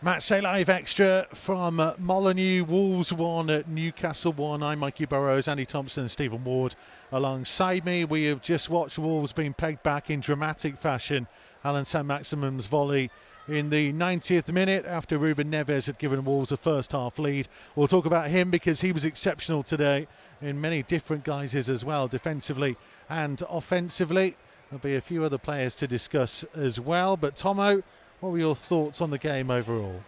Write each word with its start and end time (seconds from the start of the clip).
Match 0.00 0.28
Day 0.28 0.40
Live 0.40 0.68
Extra 0.68 1.26
from 1.34 1.80
uh, 1.80 1.92
Molineux, 1.98 2.62
Wolves 2.62 3.12
1 3.12 3.50
at 3.50 3.66
Newcastle 3.66 4.32
1. 4.32 4.62
I'm 4.62 4.78
Mikey 4.78 5.06
Burrows, 5.06 5.48
Andy 5.48 5.66
Thompson, 5.66 6.02
and 6.02 6.10
Stephen 6.10 6.44
Ward 6.44 6.76
alongside 7.10 7.84
me. 7.84 8.04
We 8.04 8.26
have 8.26 8.40
just 8.40 8.70
watched 8.70 8.96
Wolves 8.96 9.32
being 9.32 9.54
pegged 9.54 9.82
back 9.82 10.08
in 10.08 10.20
dramatic 10.20 10.78
fashion. 10.78 11.26
Alan 11.64 11.84
Saint-Maximin's 11.84 12.66
volley 12.66 13.10
in 13.48 13.70
the 13.70 13.92
90th 13.92 14.52
minute 14.52 14.84
after 14.86 15.18
Ruben 15.18 15.50
Neves 15.50 15.86
had 15.86 15.98
given 15.98 16.24
Wolves 16.24 16.52
a 16.52 16.56
first 16.56 16.92
half 16.92 17.18
lead. 17.18 17.48
We'll 17.74 17.88
talk 17.88 18.06
about 18.06 18.30
him 18.30 18.52
because 18.52 18.80
he 18.80 18.92
was 18.92 19.04
exceptional 19.04 19.64
today 19.64 20.06
in 20.40 20.60
many 20.60 20.84
different 20.84 21.24
guises 21.24 21.68
as 21.68 21.84
well, 21.84 22.06
defensively 22.06 22.76
and 23.08 23.42
offensively. 23.50 24.36
There'll 24.70 24.80
be 24.80 24.94
a 24.94 25.00
few 25.00 25.24
other 25.24 25.38
players 25.38 25.74
to 25.76 25.88
discuss 25.88 26.44
as 26.54 26.78
well. 26.78 27.16
But 27.16 27.34
Tomo, 27.34 27.82
what 28.20 28.32
were 28.32 28.38
your 28.38 28.56
thoughts 28.56 29.00
on 29.00 29.10
the 29.10 29.18
game 29.18 29.50
overall? 29.50 30.02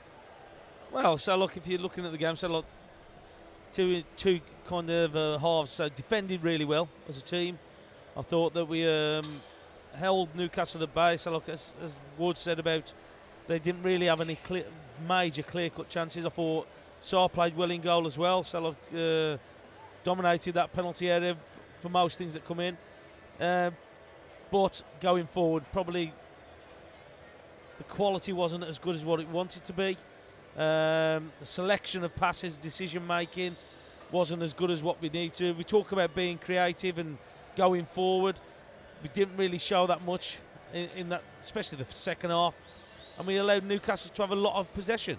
Well, 0.92 1.18
so 1.18 1.36
look, 1.36 1.56
if 1.56 1.66
you're 1.66 1.78
looking 1.78 2.04
at 2.04 2.12
the 2.12 2.18
game, 2.18 2.36
so 2.36 2.48
look, 2.48 2.64
two 3.72 4.02
two 4.16 4.40
kind 4.66 4.90
of 4.90 5.16
uh, 5.16 5.38
halves. 5.38 5.70
So 5.72 5.88
defended 5.88 6.42
really 6.42 6.64
well 6.64 6.88
as 7.08 7.18
a 7.18 7.22
team. 7.22 7.58
I 8.16 8.22
thought 8.22 8.54
that 8.54 8.64
we 8.64 8.86
um, 8.88 9.24
held 9.94 10.34
Newcastle 10.34 10.82
at 10.82 10.92
bay. 10.94 11.16
So 11.16 11.30
look, 11.30 11.48
as, 11.48 11.72
as 11.82 11.98
Wood 12.18 12.36
said 12.36 12.58
about, 12.58 12.92
they 13.46 13.58
didn't 13.58 13.82
really 13.82 14.06
have 14.06 14.20
any 14.20 14.36
clear, 14.36 14.64
major 15.08 15.42
clear-cut 15.42 15.88
chances. 15.88 16.26
I 16.26 16.28
thought 16.30 16.66
Sá 17.00 17.28
played 17.28 17.56
well 17.56 17.70
in 17.70 17.80
goal 17.80 18.06
as 18.06 18.18
well. 18.18 18.42
So 18.42 18.60
look, 18.60 18.76
uh, 18.94 19.38
dominated 20.02 20.54
that 20.54 20.72
penalty 20.72 21.10
area 21.10 21.36
for 21.80 21.88
most 21.88 22.18
things 22.18 22.34
that 22.34 22.44
come 22.44 22.60
in. 22.60 22.76
Uh, 23.40 23.70
but 24.50 24.82
going 25.00 25.26
forward, 25.28 25.64
probably 25.72 26.12
the 27.80 27.84
quality 27.84 28.34
wasn't 28.34 28.62
as 28.64 28.78
good 28.78 28.94
as 28.94 29.06
what 29.06 29.20
it 29.20 29.28
wanted 29.30 29.64
to 29.64 29.72
be. 29.72 29.96
Um, 30.54 31.32
the 31.40 31.46
selection 31.46 32.04
of 32.04 32.14
passes, 32.14 32.58
decision 32.58 33.06
making 33.06 33.56
wasn't 34.12 34.42
as 34.42 34.52
good 34.52 34.70
as 34.70 34.82
what 34.82 35.00
we 35.00 35.08
need 35.08 35.32
to. 35.34 35.52
We 35.52 35.64
talk 35.64 35.92
about 35.92 36.14
being 36.14 36.36
creative 36.36 36.98
and 36.98 37.16
going 37.56 37.86
forward. 37.86 38.38
We 39.02 39.08
didn't 39.14 39.38
really 39.38 39.56
show 39.56 39.86
that 39.86 40.04
much 40.04 40.36
in, 40.74 40.90
in 40.94 41.08
that, 41.08 41.22
especially 41.40 41.78
the 41.78 41.90
second 41.90 42.28
half, 42.28 42.54
and 43.16 43.26
we 43.26 43.38
allowed 43.38 43.64
Newcastle 43.64 44.10
to 44.14 44.22
have 44.22 44.32
a 44.32 44.36
lot 44.36 44.60
of 44.60 44.70
possession. 44.74 45.16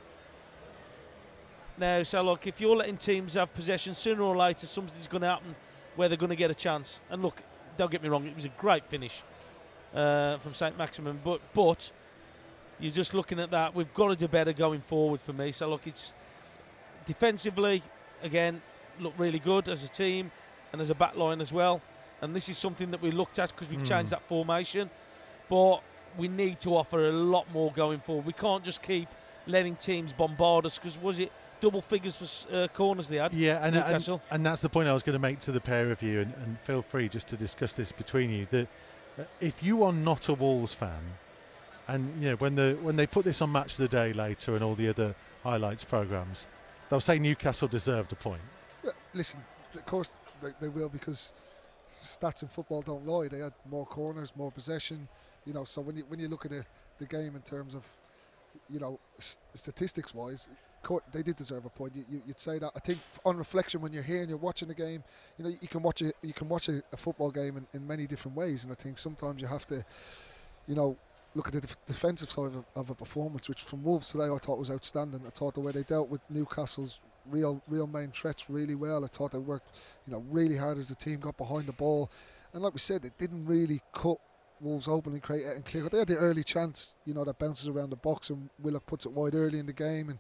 Now, 1.80 2.04
so 2.04 2.22
look, 2.22 2.46
if 2.46 2.62
you're 2.62 2.76
letting 2.76 2.98
teams 2.98 3.34
have 3.34 3.52
possession, 3.56 3.96
sooner 3.96 4.22
or 4.22 4.38
later 4.38 4.68
something's 4.68 5.08
going 5.08 5.22
to 5.22 5.30
happen 5.30 5.56
where 5.96 6.10
they're 6.10 6.18
going 6.18 6.30
to 6.30 6.36
get 6.36 6.52
a 6.52 6.56
chance. 6.56 7.02
And 7.10 7.24
look, 7.24 7.42
don't 7.76 7.90
get 7.90 8.04
me 8.04 8.10
wrong, 8.10 8.28
it 8.28 8.36
was 8.36 8.46
a 8.46 8.54
great 8.60 8.86
finish 8.86 9.24
uh, 9.96 10.38
from 10.38 10.54
Saint-Maximin, 10.54 11.22
but 11.24 11.42
but 11.56 11.92
you're 12.82 12.92
just 12.92 13.14
looking 13.14 13.40
at 13.40 13.52
that. 13.52 13.74
We've 13.74 13.94
got 13.94 14.08
to 14.08 14.16
do 14.16 14.28
better 14.28 14.54
going 14.54 14.82
forward 14.82 15.22
for 15.22 15.34
me. 15.34 15.52
So 15.52 15.70
look, 15.70 15.88
it's 15.88 16.16
defensively 17.06 17.82
again 18.24 18.62
look 19.00 19.14
really 19.18 19.40
good 19.40 19.68
as 19.70 19.84
a 19.84 19.88
team 19.88 20.32
and 20.72 20.82
as 20.82 20.90
a 20.90 20.96
back 20.96 21.16
line 21.16 21.42
as 21.42 21.54
well. 21.54 21.82
And 22.22 22.36
this 22.36 22.50
is 22.50 22.58
something 22.58 22.92
that 22.92 23.02
we 23.02 23.12
looked 23.12 23.40
at 23.40 23.50
because 23.50 23.70
we've 23.70 23.82
mm. 23.82 23.88
changed 23.88 24.12
that 24.12 24.22
formation. 24.28 24.90
But 25.50 25.82
we 26.18 26.28
need 26.28 26.60
to 26.62 26.76
offer 26.76 27.08
a 27.08 27.12
lot 27.12 27.52
more 27.52 27.72
going 27.72 28.00
forward. 28.00 28.26
We 28.26 28.34
can't 28.34 28.64
just 28.64 28.82
keep 28.82 29.08
letting 29.48 29.76
teams 29.76 30.14
bombard 30.14 30.66
us 30.66 30.78
because 30.78 31.00
was 31.02 31.20
it 31.20 31.32
double 31.60 31.82
figures 31.82 32.18
for 32.18 32.58
uh, 32.58 32.68
corners 32.70 33.08
they 33.08 33.18
had? 33.18 33.34
Yeah, 33.34 33.66
and, 33.66 33.76
and, 33.76 34.22
and, 34.32 34.46
that's 34.46 34.62
the 34.62 34.70
point 34.70 34.88
I 34.88 34.94
was 34.94 35.04
going 35.04 35.14
to 35.14 35.20
make 35.20 35.40
to 35.42 35.52
the 35.52 35.62
pair 35.62 35.92
of 35.92 36.02
you, 36.02 36.22
and, 36.22 36.34
and 36.44 36.60
feel 36.62 36.82
free 36.82 37.08
just 37.08 37.28
to 37.30 37.38
discuss 37.38 37.74
this 37.74 37.92
between 37.92 38.30
you. 38.30 38.48
That 38.52 38.68
uh, 39.20 39.24
if 39.40 39.64
you 39.64 39.84
are 39.84 39.94
not 39.94 40.30
a 40.30 40.34
Wolves 40.34 40.74
fan, 40.74 41.02
and 41.88 42.24
you 42.24 42.30
know 42.30 42.36
when 42.38 42.56
the 42.56 42.78
when 42.82 42.96
they 42.96 43.08
put 43.08 43.26
this 43.26 43.42
on 43.42 43.52
Match 43.52 43.74
of 43.74 43.78
the 43.78 43.88
Day 43.88 44.14
later 44.14 44.56
and 44.56 44.64
all 44.64 44.76
the 44.76 44.88
other 44.90 45.16
highlights 45.44 45.84
programs, 45.84 46.48
they'll 46.90 47.00
say 47.00 47.20
Newcastle 47.20 47.68
deserved 47.68 48.12
a 48.14 48.16
point. 48.16 48.42
Listen, 49.14 49.44
of 49.74 49.86
course 49.86 50.12
they, 50.42 50.50
they 50.60 50.68
will 50.68 50.90
because 50.90 51.34
stats 52.04 52.42
in 52.42 52.48
football 52.48 52.82
don't 52.82 53.06
lie. 53.06 53.28
They 53.28 53.40
had 53.40 53.54
more 53.70 53.86
corners, 53.86 54.32
more 54.36 54.52
possession. 54.52 55.08
You 55.46 55.54
know, 55.54 55.64
so 55.64 55.82
when 55.82 55.98
you 55.98 56.04
when 56.08 56.20
you 56.20 56.28
look 56.28 56.46
at 56.46 56.52
the, 56.52 56.66
the 57.00 57.06
game 57.06 57.36
in 57.36 57.42
terms 57.42 57.76
of, 57.76 57.86
you 58.70 58.80
know, 58.80 59.00
statistics 59.18 60.14
wise, 60.14 60.48
they 61.12 61.24
did 61.24 61.36
deserve 61.36 61.66
a 61.66 61.70
point. 61.70 61.94
You, 61.96 62.22
would 62.26 62.40
say 62.40 62.60
that. 62.60 62.72
I 62.76 62.80
think 62.80 63.00
on 63.26 63.38
reflection, 63.38 63.82
when 63.82 63.94
you're 63.94 64.04
here 64.04 64.22
and 64.22 64.30
you're 64.30 64.38
watching 64.38 64.68
the 64.68 64.74
game, 64.74 65.04
you 65.38 65.46
know, 65.46 65.52
you 65.62 65.68
can 65.68 65.82
watch 65.82 66.02
a 66.02 66.12
you 66.22 66.34
can 66.34 66.50
watch 66.50 66.70
a, 66.70 66.84
a 66.92 66.98
football 66.98 67.32
game 67.32 67.58
in, 67.58 67.68
in 67.74 67.88
many 67.88 68.08
different 68.08 68.36
ways, 68.36 68.64
and 68.64 68.72
I 68.72 68.76
think 68.76 68.98
sometimes 68.98 69.42
you 69.42 69.48
have 69.48 69.68
to, 69.68 69.84
you 70.68 70.76
know, 70.76 70.98
look 71.36 71.48
at 71.48 71.54
the 71.54 71.62
def- 71.62 71.86
defensive 71.86 72.30
side 72.30 72.54
of, 72.56 72.66
of, 72.76 72.90
a 72.90 72.96
performance, 72.96 73.48
which 73.48 73.64
from 73.64 73.84
Wolves 73.84 74.12
today 74.12 74.26
I 74.26 74.38
thought 74.38 74.60
was 74.60 74.72
outstanding. 74.72 75.22
I 75.26 75.30
thought 75.30 75.54
the 75.54 75.60
way 75.62 75.72
they 75.72 75.84
dealt 75.84 76.10
with 76.10 76.22
Newcastle's 76.30 77.00
real 77.30 77.62
real 77.68 77.88
main 77.88 78.12
threats 78.12 78.50
really 78.50 78.76
well. 78.76 79.06
I 79.06 79.08
thought 79.08 79.32
they 79.32 79.38
worked, 79.38 79.70
you 80.08 80.14
know, 80.14 80.24
really 80.30 80.58
hard 80.58 80.78
as 80.78 80.90
the 80.90 80.96
team 80.96 81.20
got 81.20 81.38
behind 81.38 81.68
the 81.68 81.74
ball, 81.74 82.10
and 82.54 82.62
like 82.62 82.74
we 82.74 82.80
said, 82.80 83.06
it 83.06 83.18
didn't 83.18 83.46
really 83.46 83.82
cut 83.94 84.18
Wolves 84.60 84.88
open 84.88 85.14
and 85.14 85.22
create 85.22 85.46
it 85.46 85.56
and 85.56 85.66
clear. 85.66 85.88
They 85.90 86.00
had 86.00 86.08
the 86.08 86.18
early 86.18 86.44
chance, 86.44 86.94
you 87.06 87.14
know, 87.14 87.24
that 87.24 87.40
bounces 87.40 87.68
around 87.68 87.90
the 87.90 87.96
box 87.96 88.30
and 88.30 88.50
Willock 88.62 88.86
puts 88.86 89.06
it 89.06 89.12
wide 89.12 89.34
early 89.34 89.60
in 89.60 89.66
the 89.66 89.74
game, 89.74 90.10
and 90.10 90.20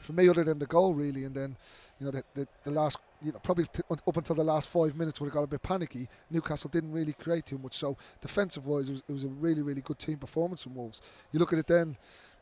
for 0.00 0.12
me, 0.12 0.28
other 0.28 0.44
than 0.44 0.58
the 0.58 0.66
goal, 0.66 0.94
really, 0.94 1.24
and 1.24 1.34
then 1.34 1.56
you 1.98 2.06
know 2.06 2.12
the, 2.12 2.24
the, 2.34 2.48
the 2.64 2.70
last, 2.70 2.98
you 3.22 3.32
know, 3.32 3.38
probably 3.38 3.64
t- 3.72 3.82
up 3.90 4.16
until 4.16 4.36
the 4.36 4.44
last 4.44 4.68
five 4.68 4.96
minutes 4.96 5.20
when 5.20 5.28
it 5.28 5.34
got 5.34 5.42
a 5.42 5.46
bit 5.46 5.62
panicky, 5.62 6.08
Newcastle 6.30 6.70
didn't 6.70 6.92
really 6.92 7.12
create 7.12 7.46
too 7.46 7.58
much. 7.58 7.76
So 7.76 7.96
defensive 8.20 8.66
wise, 8.66 8.88
it 8.88 8.92
was, 8.92 9.02
it 9.08 9.12
was 9.12 9.24
a 9.24 9.28
really, 9.28 9.62
really 9.62 9.82
good 9.82 9.98
team 9.98 10.18
performance 10.18 10.62
from 10.62 10.74
Wolves. 10.74 11.00
You 11.32 11.38
look 11.38 11.52
at 11.52 11.58
it 11.58 11.66
then, 11.66 11.96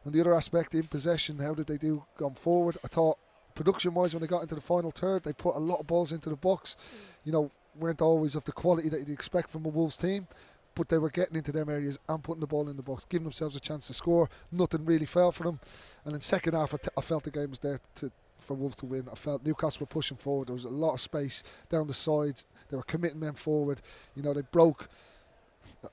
on 0.07 0.13
the 0.13 0.21
other 0.21 0.35
aspect, 0.35 0.75
in 0.75 0.85
possession, 0.85 1.39
how 1.39 1.55
did 1.55 1.67
they 1.67 1.79
do 1.79 2.05
going 2.17 2.35
forward? 2.35 2.79
I 2.85 2.89
thought 2.89 3.19
production 3.55 3.93
wise, 3.93 4.15
when 4.15 4.21
they 4.21 4.29
got 4.29 4.43
into 4.43 4.55
the 4.55 4.61
final 4.61 4.93
third, 4.93 5.25
they 5.25 5.33
put 5.33 5.57
a 5.57 5.59
lot 5.59 5.81
of 5.81 5.87
balls 5.87 6.13
into 6.13 6.31
the 6.31 6.37
box. 6.37 6.77
Mm. 6.77 6.99
You 7.25 7.33
know, 7.33 7.51
weren't 7.79 8.01
always 8.01 8.35
of 8.35 8.45
the 8.45 8.53
quality 8.53 8.89
that 8.89 9.01
you'd 9.01 9.11
expect 9.11 9.51
from 9.51 9.65
a 9.67 9.69
Wolves 9.69 9.97
team, 9.97 10.27
but 10.75 10.89
they 10.89 10.99
were 10.99 11.11
getting 11.11 11.37
into 11.37 11.53
them 11.53 11.69
areas 11.69 11.99
and 12.09 12.23
putting 12.23 12.41
the 12.41 12.47
ball 12.47 12.69
in 12.69 12.77
the 12.77 12.83
box, 12.83 13.05
giving 13.09 13.25
themselves 13.25 13.57
a 13.57 13.61
chance 13.61 13.89
to 13.89 13.95
score. 13.95 14.29
Nothing 14.53 14.85
really 14.85 15.07
fell 15.07 15.33
for 15.33 15.43
them. 15.45 15.61
And 16.05 16.15
in 16.15 16.21
second 16.21 16.55
half, 16.55 16.73
I, 16.75 16.77
t- 16.77 16.89
I 16.97 17.01
felt 17.01 17.25
the 17.25 17.31
game 17.31 17.51
was 17.51 17.59
there 17.59 17.81
to, 17.97 18.13
for 18.39 18.55
Wolves 18.55 18.77
to 18.77 18.87
win. 18.87 19.09
I 19.11 19.15
felt 19.15 19.45
Newcastle 19.45 19.81
were 19.81 19.87
pushing 19.87 20.17
forward. 20.17 20.49
There 20.49 20.55
was 20.55 20.65
a 20.65 20.71
lot 20.71 20.95
of 20.95 21.01
space 21.01 21.43
down 21.71 21.87
the 21.87 21.95
sides. 21.95 22.47
They 22.71 22.77
were 22.77 22.83
committing 22.85 23.21
men 23.21 23.35
forward. 23.35 23.81
You 24.15 24.23
know, 24.23 24.33
they 24.33 24.43
broke 24.53 24.89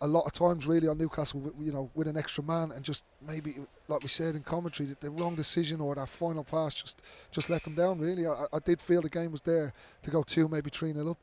a 0.01 0.07
lot 0.07 0.25
of 0.25 0.33
times 0.33 0.65
really 0.65 0.87
on 0.87 0.97
Newcastle, 0.97 1.53
you 1.59 1.71
know, 1.71 1.89
with 1.93 2.07
an 2.07 2.17
extra 2.17 2.43
man 2.43 2.71
and 2.71 2.83
just 2.83 3.03
maybe, 3.27 3.55
like 3.87 4.01
we 4.01 4.07
said 4.07 4.35
in 4.35 4.43
commentary, 4.43 4.95
the 4.99 5.11
wrong 5.11 5.35
decision 5.35 5.79
or 5.79 5.95
that 5.95 6.09
final 6.09 6.43
pass 6.43 6.73
just 6.73 7.01
just 7.31 7.49
let 7.49 7.63
them 7.63 7.75
down. 7.75 7.99
Really, 7.99 8.25
I, 8.27 8.45
I 8.51 8.59
did 8.59 8.81
feel 8.81 9.01
the 9.01 9.09
game 9.09 9.31
was 9.31 9.41
there 9.41 9.73
to 10.03 10.11
go 10.11 10.23
two, 10.23 10.47
maybe 10.47 10.69
three 10.69 10.93
nil 10.93 11.11
up. 11.11 11.17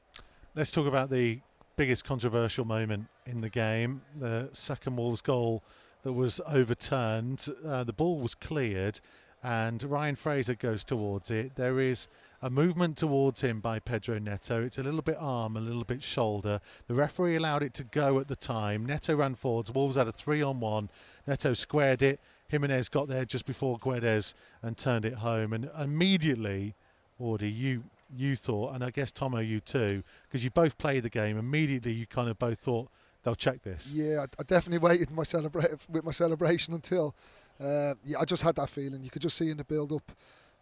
Let's 0.55 0.71
talk 0.71 0.87
about 0.87 1.11
the 1.11 1.41
biggest 1.77 2.05
controversial 2.05 2.65
moment 2.65 3.07
in 3.27 3.41
the 3.41 3.49
game, 3.49 4.03
the 4.19 4.49
second 4.53 4.97
Wolves 4.97 5.21
goal 5.21 5.63
that 6.03 6.13
was 6.13 6.41
overturned. 6.47 7.47
Uh, 7.67 7.85
the 7.85 7.93
ball 7.93 8.19
was 8.19 8.35
cleared, 8.35 9.01
and 9.43 9.83
Ryan 9.83 10.17
Fraser 10.17 10.55
goes 10.55 10.85
towards 10.85 11.31
it. 11.31 11.55
There 11.57 11.81
is 11.81 12.09
a 12.43 12.51
movement 12.51 12.97
towards 12.97 13.41
him 13.41 13.61
by 13.61 13.79
Pedro 13.79 14.19
Neto. 14.19 14.63
It's 14.63 14.79
a 14.79 14.83
little 14.83 15.03
bit 15.03 15.17
arm, 15.19 15.57
a 15.57 15.61
little 15.61 15.85
bit 15.85 16.03
shoulder. 16.03 16.61
The 16.87 16.95
referee 16.95 17.37
allowed 17.37 17.63
it 17.63 17.75
to 17.75 17.85
go 17.85 18.19
at 18.19 18.29
the 18.29 18.37
time. 18.37 18.87
Neto 18.87 19.15
ran 19.15 19.35
forwards. 19.35 19.71
Wolves 19.71 19.97
had 19.97 20.09
a 20.09 20.13
three 20.13 20.43
on 20.43 20.61
one. 20.61 20.89
Neto 21.27 21.55
squared 21.55 22.03
it. 22.03 22.21
Jimenez 22.49 22.89
got 22.89 23.09
there 23.09 23.25
just 23.25 23.47
before 23.47 23.79
Guedes 23.79 24.35
and 24.63 24.77
turned 24.77 25.05
it 25.05 25.15
home. 25.15 25.53
And 25.53 25.71
immediately, 25.81 26.75
Wardy, 27.21 27.57
you 27.57 27.85
you 28.15 28.37
thought, 28.37 28.75
and 28.75 28.85
I 28.85 28.91
guess 28.91 29.11
Tomo, 29.11 29.39
you 29.39 29.59
too, 29.61 30.03
because 30.25 30.45
you 30.45 30.51
both 30.51 30.77
played 30.77 31.03
the 31.03 31.09
game. 31.09 31.39
Immediately, 31.39 31.93
you 31.93 32.07
kind 32.07 32.29
of 32.29 32.39
both 32.39 32.59
thought 32.59 32.89
they'll 33.23 33.35
check 33.35 33.63
this. 33.63 33.91
Yeah, 33.91 34.21
I, 34.21 34.27
I 34.39 34.43
definitely 34.43 34.87
waited 34.87 35.11
my 35.11 35.23
celebra- 35.23 35.79
with 35.89 36.05
my 36.05 36.13
celebration 36.13 36.75
until. 36.75 37.15
Uh, 37.63 37.95
yeah, 38.05 38.19
I 38.19 38.25
just 38.25 38.43
had 38.43 38.57
that 38.57 38.69
feeling. 38.69 39.03
You 39.03 39.11
could 39.11 39.23
just 39.23 39.37
see 39.37 39.51
in 39.51 39.57
the 39.57 39.65
build-up, 39.65 40.11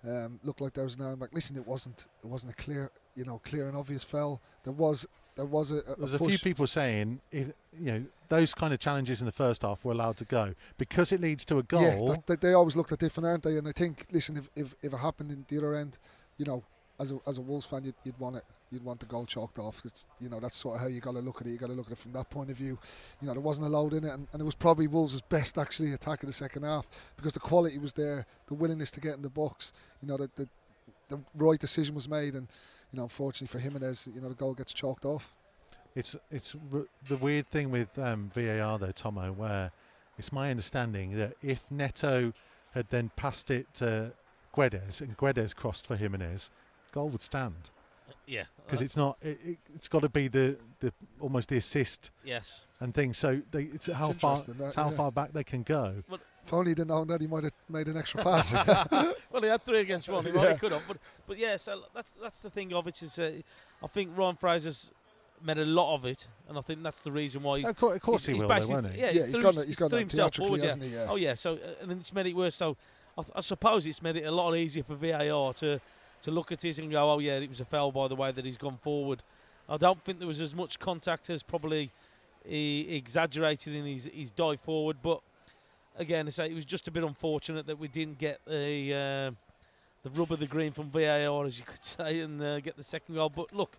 um, 0.06 0.38
looked 0.44 0.60
like 0.60 0.74
there 0.74 0.84
was 0.84 0.96
an 0.96 1.02
arm 1.02 1.18
back. 1.18 1.30
Listen, 1.32 1.56
it 1.56 1.66
wasn't. 1.66 2.06
It 2.22 2.26
wasn't 2.26 2.52
a 2.52 2.56
clear, 2.56 2.90
you 3.14 3.24
know, 3.24 3.40
clear 3.44 3.68
and 3.68 3.76
obvious 3.76 4.04
foul. 4.04 4.40
There 4.64 4.72
was. 4.72 5.06
There 5.36 5.46
was 5.46 5.70
a. 5.70 5.78
a 5.78 5.96
There's 5.96 6.12
a, 6.12 6.16
a 6.16 6.28
few 6.28 6.38
people 6.38 6.66
saying, 6.66 7.20
if 7.32 7.46
you 7.78 7.92
know, 7.92 8.04
those 8.28 8.52
kind 8.52 8.74
of 8.74 8.80
challenges 8.80 9.20
in 9.20 9.26
the 9.26 9.32
first 9.32 9.62
half 9.62 9.84
were 9.84 9.92
allowed 9.92 10.16
to 10.18 10.24
go 10.24 10.54
because 10.76 11.12
it 11.12 11.20
leads 11.20 11.44
to 11.46 11.58
a 11.58 11.62
goal. 11.62 12.10
Yeah, 12.10 12.16
that, 12.26 12.40
they 12.40 12.52
always 12.52 12.76
looked 12.76 12.92
at 12.92 12.98
different, 12.98 13.26
aren't 13.26 13.44
they? 13.44 13.56
And 13.56 13.66
I 13.66 13.72
think, 13.72 14.06
listen, 14.12 14.36
if, 14.36 14.50
if, 14.54 14.74
if 14.82 14.92
it 14.92 14.98
happened 14.98 15.30
in 15.30 15.46
the 15.48 15.58
other 15.58 15.74
end, 15.74 15.98
you 16.36 16.44
know, 16.44 16.62
as 16.98 17.12
a 17.12 17.18
as 17.26 17.38
a 17.38 17.40
Wolves 17.40 17.66
fan, 17.66 17.84
you'd, 17.84 17.94
you'd 18.04 18.18
want 18.18 18.36
it. 18.36 18.44
You'd 18.70 18.84
want 18.84 19.00
the 19.00 19.06
goal 19.06 19.26
chalked 19.26 19.58
off. 19.58 19.84
It's 19.84 20.06
you 20.20 20.28
know 20.28 20.38
that's 20.38 20.56
sort 20.56 20.76
of 20.76 20.82
how 20.82 20.86
you 20.86 21.00
got 21.00 21.14
to 21.14 21.20
look 21.20 21.40
at 21.40 21.48
it. 21.48 21.50
You 21.50 21.58
got 21.58 21.66
to 21.68 21.72
look 21.72 21.86
at 21.86 21.92
it 21.92 21.98
from 21.98 22.12
that 22.12 22.30
point 22.30 22.50
of 22.50 22.56
view. 22.56 22.78
You 23.20 23.26
know 23.26 23.32
there 23.32 23.42
wasn't 23.42 23.66
a 23.66 23.70
load 23.70 23.94
in 23.94 24.04
it, 24.04 24.10
and, 24.10 24.28
and 24.32 24.40
it 24.40 24.44
was 24.44 24.54
probably 24.54 24.86
Wolves' 24.86 25.20
best 25.22 25.58
actually 25.58 25.92
attack 25.92 26.22
in 26.22 26.28
the 26.28 26.32
second 26.32 26.62
half 26.62 26.88
because 27.16 27.32
the 27.32 27.40
quality 27.40 27.78
was 27.78 27.92
there, 27.92 28.26
the 28.46 28.54
willingness 28.54 28.92
to 28.92 29.00
get 29.00 29.14
in 29.14 29.22
the 29.22 29.28
box. 29.28 29.72
You 30.00 30.06
know 30.06 30.16
that 30.18 30.36
the, 30.36 30.48
the 31.08 31.18
right 31.34 31.58
decision 31.58 31.96
was 31.96 32.08
made, 32.08 32.34
and 32.34 32.46
you 32.92 32.98
know 32.98 33.02
unfortunately 33.04 33.48
for 33.48 33.58
Jimenez, 33.58 34.08
you 34.14 34.20
know 34.20 34.28
the 34.28 34.36
goal 34.36 34.54
gets 34.54 34.72
chalked 34.72 35.04
off. 35.04 35.34
It's 35.96 36.14
it's 36.30 36.54
r- 36.72 36.86
the 37.08 37.16
weird 37.16 37.48
thing 37.48 37.72
with 37.72 37.98
um, 37.98 38.30
VAR 38.32 38.78
though, 38.78 38.92
Tomo, 38.92 39.32
where 39.32 39.72
it's 40.16 40.32
my 40.32 40.48
understanding 40.48 41.16
that 41.16 41.32
if 41.42 41.64
Neto 41.70 42.32
had 42.72 42.88
then 42.90 43.10
passed 43.16 43.50
it 43.50 43.66
to 43.74 44.12
Guedes 44.54 45.00
and 45.00 45.16
Guedes 45.16 45.56
crossed 45.56 45.88
for 45.88 45.96
Jimenez, 45.96 46.52
goal 46.92 47.08
would 47.08 47.20
stand 47.20 47.70
Yeah. 48.26 48.44
because 48.64 48.80
uh, 48.80 48.84
it's 48.84 48.96
not. 48.96 49.16
It, 49.22 49.38
it, 49.44 49.58
it's 49.74 49.88
got 49.88 50.02
to 50.02 50.08
be 50.08 50.28
the, 50.28 50.56
the 50.80 50.92
almost 51.20 51.48
the 51.48 51.56
assist 51.56 52.10
yes. 52.24 52.66
and 52.80 52.94
things. 52.94 53.18
So 53.18 53.40
they, 53.50 53.64
it's 53.64 53.86
how 53.86 54.12
far 54.12 54.36
that, 54.36 54.60
it's 54.60 54.74
how 54.74 54.90
yeah. 54.90 54.96
far 54.96 55.12
back 55.12 55.32
they 55.32 55.44
can 55.44 55.62
go. 55.62 56.02
If 56.46 56.52
only 56.54 56.70
he'd 56.70 56.78
have 56.78 56.88
known 56.88 57.06
that, 57.08 57.20
he 57.20 57.26
might 57.26 57.44
have 57.44 57.52
made 57.68 57.86
an 57.86 57.96
extra 57.96 58.22
pass. 58.24 58.52
Well, 59.32 59.42
he 59.42 59.48
had 59.48 59.62
three 59.64 59.78
against 59.78 60.08
one. 60.08 60.24
He 60.24 60.32
might 60.32 60.42
Yeah. 60.42 60.48
have 60.50 60.58
could 60.58 60.72
have, 60.72 60.82
but 60.88 60.96
but 61.28 61.38
yeah. 61.38 61.56
So 61.56 61.82
that's 61.94 62.14
that's 62.20 62.42
the 62.42 62.50
thing 62.50 62.74
of 62.74 62.88
it 62.88 63.00
is, 63.02 63.16
uh, 63.18 63.30
I 63.82 63.86
think 63.86 64.10
Ryan 64.16 64.34
Fraser's 64.34 64.92
made 65.42 65.58
a 65.58 65.64
lot 65.64 65.94
of 65.94 66.04
it, 66.04 66.26
and 66.48 66.58
I 66.58 66.60
think 66.60 66.82
that's 66.82 67.02
the 67.02 67.12
reason 67.12 67.42
why 67.42 67.58
he's. 67.58 67.68
Of 67.68 67.76
course, 67.76 67.96
of 67.96 68.02
course 68.02 68.26
he's, 68.26 68.26
he 68.26 68.32
he's 68.34 68.42
will, 68.42 68.48
though, 68.48 68.74
won't 68.74 68.92
he? 68.94 68.98
Yeah, 69.00 69.06
yeah, 69.06 69.12
he's, 69.12 69.24
he's 69.24 69.34
threw, 69.34 69.42
got 69.42 69.54
his- 69.54 69.56
that. 69.56 69.66
He's 69.68 69.78
he's 69.78 69.88
got 69.88 69.98
himself 69.98 70.34
forward. 70.34 70.62
Yeah. 70.62 70.74
he? 70.76 70.86
Yeah. 70.88 71.06
Oh 71.08 71.16
yeah. 71.16 71.34
So 71.34 71.54
uh, 71.54 71.82
and 71.82 71.92
it's 71.92 72.12
made 72.12 72.26
it 72.26 72.34
worse. 72.34 72.56
So 72.56 72.76
I, 73.16 73.22
th- 73.22 73.32
I 73.36 73.40
suppose 73.40 73.86
it's 73.86 74.02
made 74.02 74.16
it 74.16 74.24
a 74.24 74.30
lot 74.30 74.54
easier 74.54 74.82
for 74.82 74.96
VAR 74.96 75.52
to 75.54 75.80
to 76.22 76.30
look 76.30 76.52
at 76.52 76.64
it 76.64 76.78
and 76.78 76.90
go, 76.90 77.12
oh 77.12 77.18
yeah, 77.18 77.36
it 77.36 77.48
was 77.48 77.60
a 77.60 77.64
foul 77.64 77.92
by 77.92 78.08
the 78.08 78.16
way 78.16 78.32
that 78.32 78.44
he's 78.44 78.58
gone 78.58 78.78
forward. 78.78 79.22
I 79.68 79.76
don't 79.76 80.02
think 80.04 80.18
there 80.18 80.28
was 80.28 80.40
as 80.40 80.54
much 80.54 80.78
contact 80.78 81.30
as 81.30 81.42
probably 81.42 81.90
he 82.44 82.96
exaggerated 82.96 83.74
in 83.74 83.84
his 83.84 84.10
his 84.12 84.30
dive 84.30 84.60
forward, 84.60 84.96
but 85.02 85.20
again, 85.98 86.26
I 86.26 86.30
say 86.30 86.46
it 86.46 86.54
was 86.54 86.64
just 86.64 86.88
a 86.88 86.90
bit 86.90 87.04
unfortunate 87.04 87.66
that 87.66 87.78
we 87.78 87.88
didn't 87.88 88.18
get 88.18 88.40
the 88.46 88.94
uh, 88.94 89.30
the 90.02 90.10
rub 90.18 90.32
of 90.32 90.40
the 90.40 90.46
green 90.46 90.72
from 90.72 90.90
VAR, 90.90 91.44
as 91.44 91.58
you 91.58 91.64
could 91.64 91.84
say, 91.84 92.20
and 92.20 92.42
uh, 92.42 92.60
get 92.60 92.76
the 92.76 92.84
second 92.84 93.14
goal. 93.14 93.28
But 93.28 93.54
look, 93.54 93.76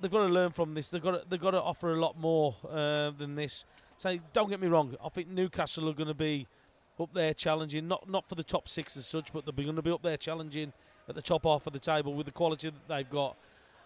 they've 0.00 0.10
got 0.10 0.26
to 0.26 0.32
learn 0.32 0.50
from 0.50 0.74
this. 0.74 0.88
They've 0.88 1.02
got 1.02 1.12
to, 1.12 1.22
they've 1.28 1.40
got 1.40 1.52
to 1.52 1.62
offer 1.62 1.92
a 1.92 2.00
lot 2.00 2.18
more 2.18 2.54
uh, 2.68 3.10
than 3.10 3.34
this. 3.34 3.64
So 3.96 4.18
don't 4.32 4.50
get 4.50 4.60
me 4.60 4.68
wrong. 4.68 4.96
I 5.04 5.08
think 5.08 5.28
Newcastle 5.28 5.88
are 5.88 5.94
going 5.94 6.08
to 6.08 6.14
be 6.14 6.46
up 6.98 7.10
there 7.14 7.34
challenging, 7.34 7.86
not 7.86 8.08
not 8.08 8.28
for 8.28 8.34
the 8.34 8.44
top 8.44 8.68
six 8.68 8.96
as 8.96 9.06
such, 9.06 9.32
but 9.32 9.44
they're 9.44 9.64
going 9.64 9.76
to 9.76 9.82
be 9.82 9.90
up 9.90 10.02
there 10.02 10.16
challenging 10.16 10.72
at 11.08 11.14
the 11.14 11.22
top 11.22 11.44
half 11.44 11.66
of 11.66 11.72
the 11.72 11.78
table 11.78 12.14
with 12.14 12.26
the 12.26 12.32
quality 12.32 12.70
that 12.70 12.88
they've 12.88 13.10
got. 13.10 13.36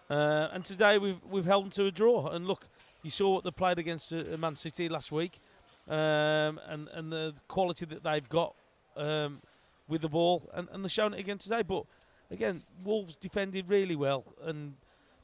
Uh, 0.09 0.49
and 0.51 0.65
today 0.65 0.97
we've 0.97 1.19
we've 1.29 1.45
held 1.45 1.63
them 1.65 1.71
to 1.71 1.85
a 1.85 1.91
draw. 1.91 2.27
And 2.27 2.47
look, 2.47 2.67
you 3.03 3.09
saw 3.09 3.33
what 3.35 3.43
they 3.43 3.51
played 3.51 3.79
against 3.79 4.11
uh, 4.11 4.23
Man 4.37 4.55
City 4.55 4.89
last 4.89 5.11
week, 5.11 5.39
um, 5.87 6.59
and 6.67 6.87
and 6.93 7.11
the 7.11 7.33
quality 7.47 7.85
that 7.85 8.03
they've 8.03 8.27
got 8.27 8.53
um, 8.97 9.41
with 9.87 10.01
the 10.01 10.09
ball, 10.09 10.49
and, 10.53 10.67
and 10.71 10.83
they're 10.83 10.89
showing 10.89 11.13
it 11.13 11.19
again 11.19 11.37
today. 11.37 11.61
But 11.61 11.85
again, 12.29 12.63
Wolves 12.83 13.15
defended 13.15 13.69
really 13.69 13.95
well, 13.95 14.25
and 14.43 14.73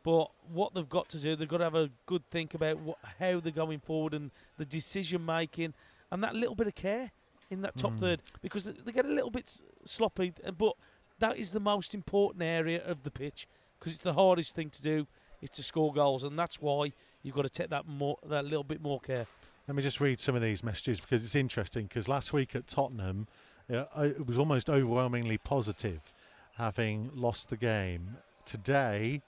but 0.04 0.32
what 0.54 0.74
they've 0.74 0.88
got 0.88 1.10
to 1.10 1.20
do, 1.20 1.36
they've 1.36 1.50
got 1.50 1.58
to 1.58 1.66
have 1.66 1.76
a 1.76 1.90
good 2.06 2.24
think 2.32 2.54
about 2.54 2.80
what, 2.80 2.98
how 3.20 3.42
they're 3.42 3.52
going 3.52 3.80
forward 3.80 4.14
and 4.14 4.32
the 4.58 4.66
decision 4.66 5.26
making, 5.26 5.74
and 6.12 6.24
that 6.24 6.34
little 6.34 6.56
bit 6.56 6.68
of 6.68 6.76
care 6.76 7.12
in 7.50 7.62
that 7.62 7.76
top 7.78 7.92
Mm. 7.94 8.00
third 8.00 8.22
because 8.42 8.64
they, 8.66 8.74
they 8.86 8.92
get 8.94 9.06
a 9.06 9.10
little 9.10 9.32
bit 9.32 9.62
sloppy, 9.84 10.34
but 10.58 10.76
that 11.20 11.38
is 11.38 11.52
the 11.52 11.60
most 11.60 11.94
important 11.94 12.44
area 12.44 12.84
of 12.86 13.04
the 13.04 13.12
pitch 13.12 13.48
because 13.80 13.94
it's 13.94 14.02
the 14.02 14.14
hardest 14.14 14.56
thing 14.56 14.70
to 14.72 14.82
do 14.82 15.08
is 15.42 15.50
to 15.52 15.64
score 15.64 15.94
goals, 15.94 16.24
and 16.24 16.38
that's 16.38 16.62
why 16.62 16.92
you've 17.22 17.36
got 17.36 17.44
to 17.44 17.50
take 17.50 17.70
that 17.70 17.88
more 17.88 18.18
that 18.28 18.46
little 18.46 18.64
bit 18.64 18.82
more 18.82 19.00
care. 19.00 19.28
Let 19.68 19.76
me 19.76 19.84
just 19.84 20.00
read 20.00 20.20
some 20.20 20.36
of 20.36 20.42
these 20.42 20.64
messages 20.64 21.00
because 21.00 21.24
it's 21.26 21.36
interesting. 21.36 21.86
Because 21.86 22.08
last 22.08 22.34
week 22.34 22.56
at 22.56 22.68
Tottenham, 22.68 23.28
it 23.70 24.26
was 24.26 24.38
almost 24.38 24.70
overwhelmingly 24.70 25.38
positive, 25.38 26.00
having 26.56 27.12
lost 27.14 27.50
the 27.50 27.58
game. 27.58 28.16
Today, 28.46 29.22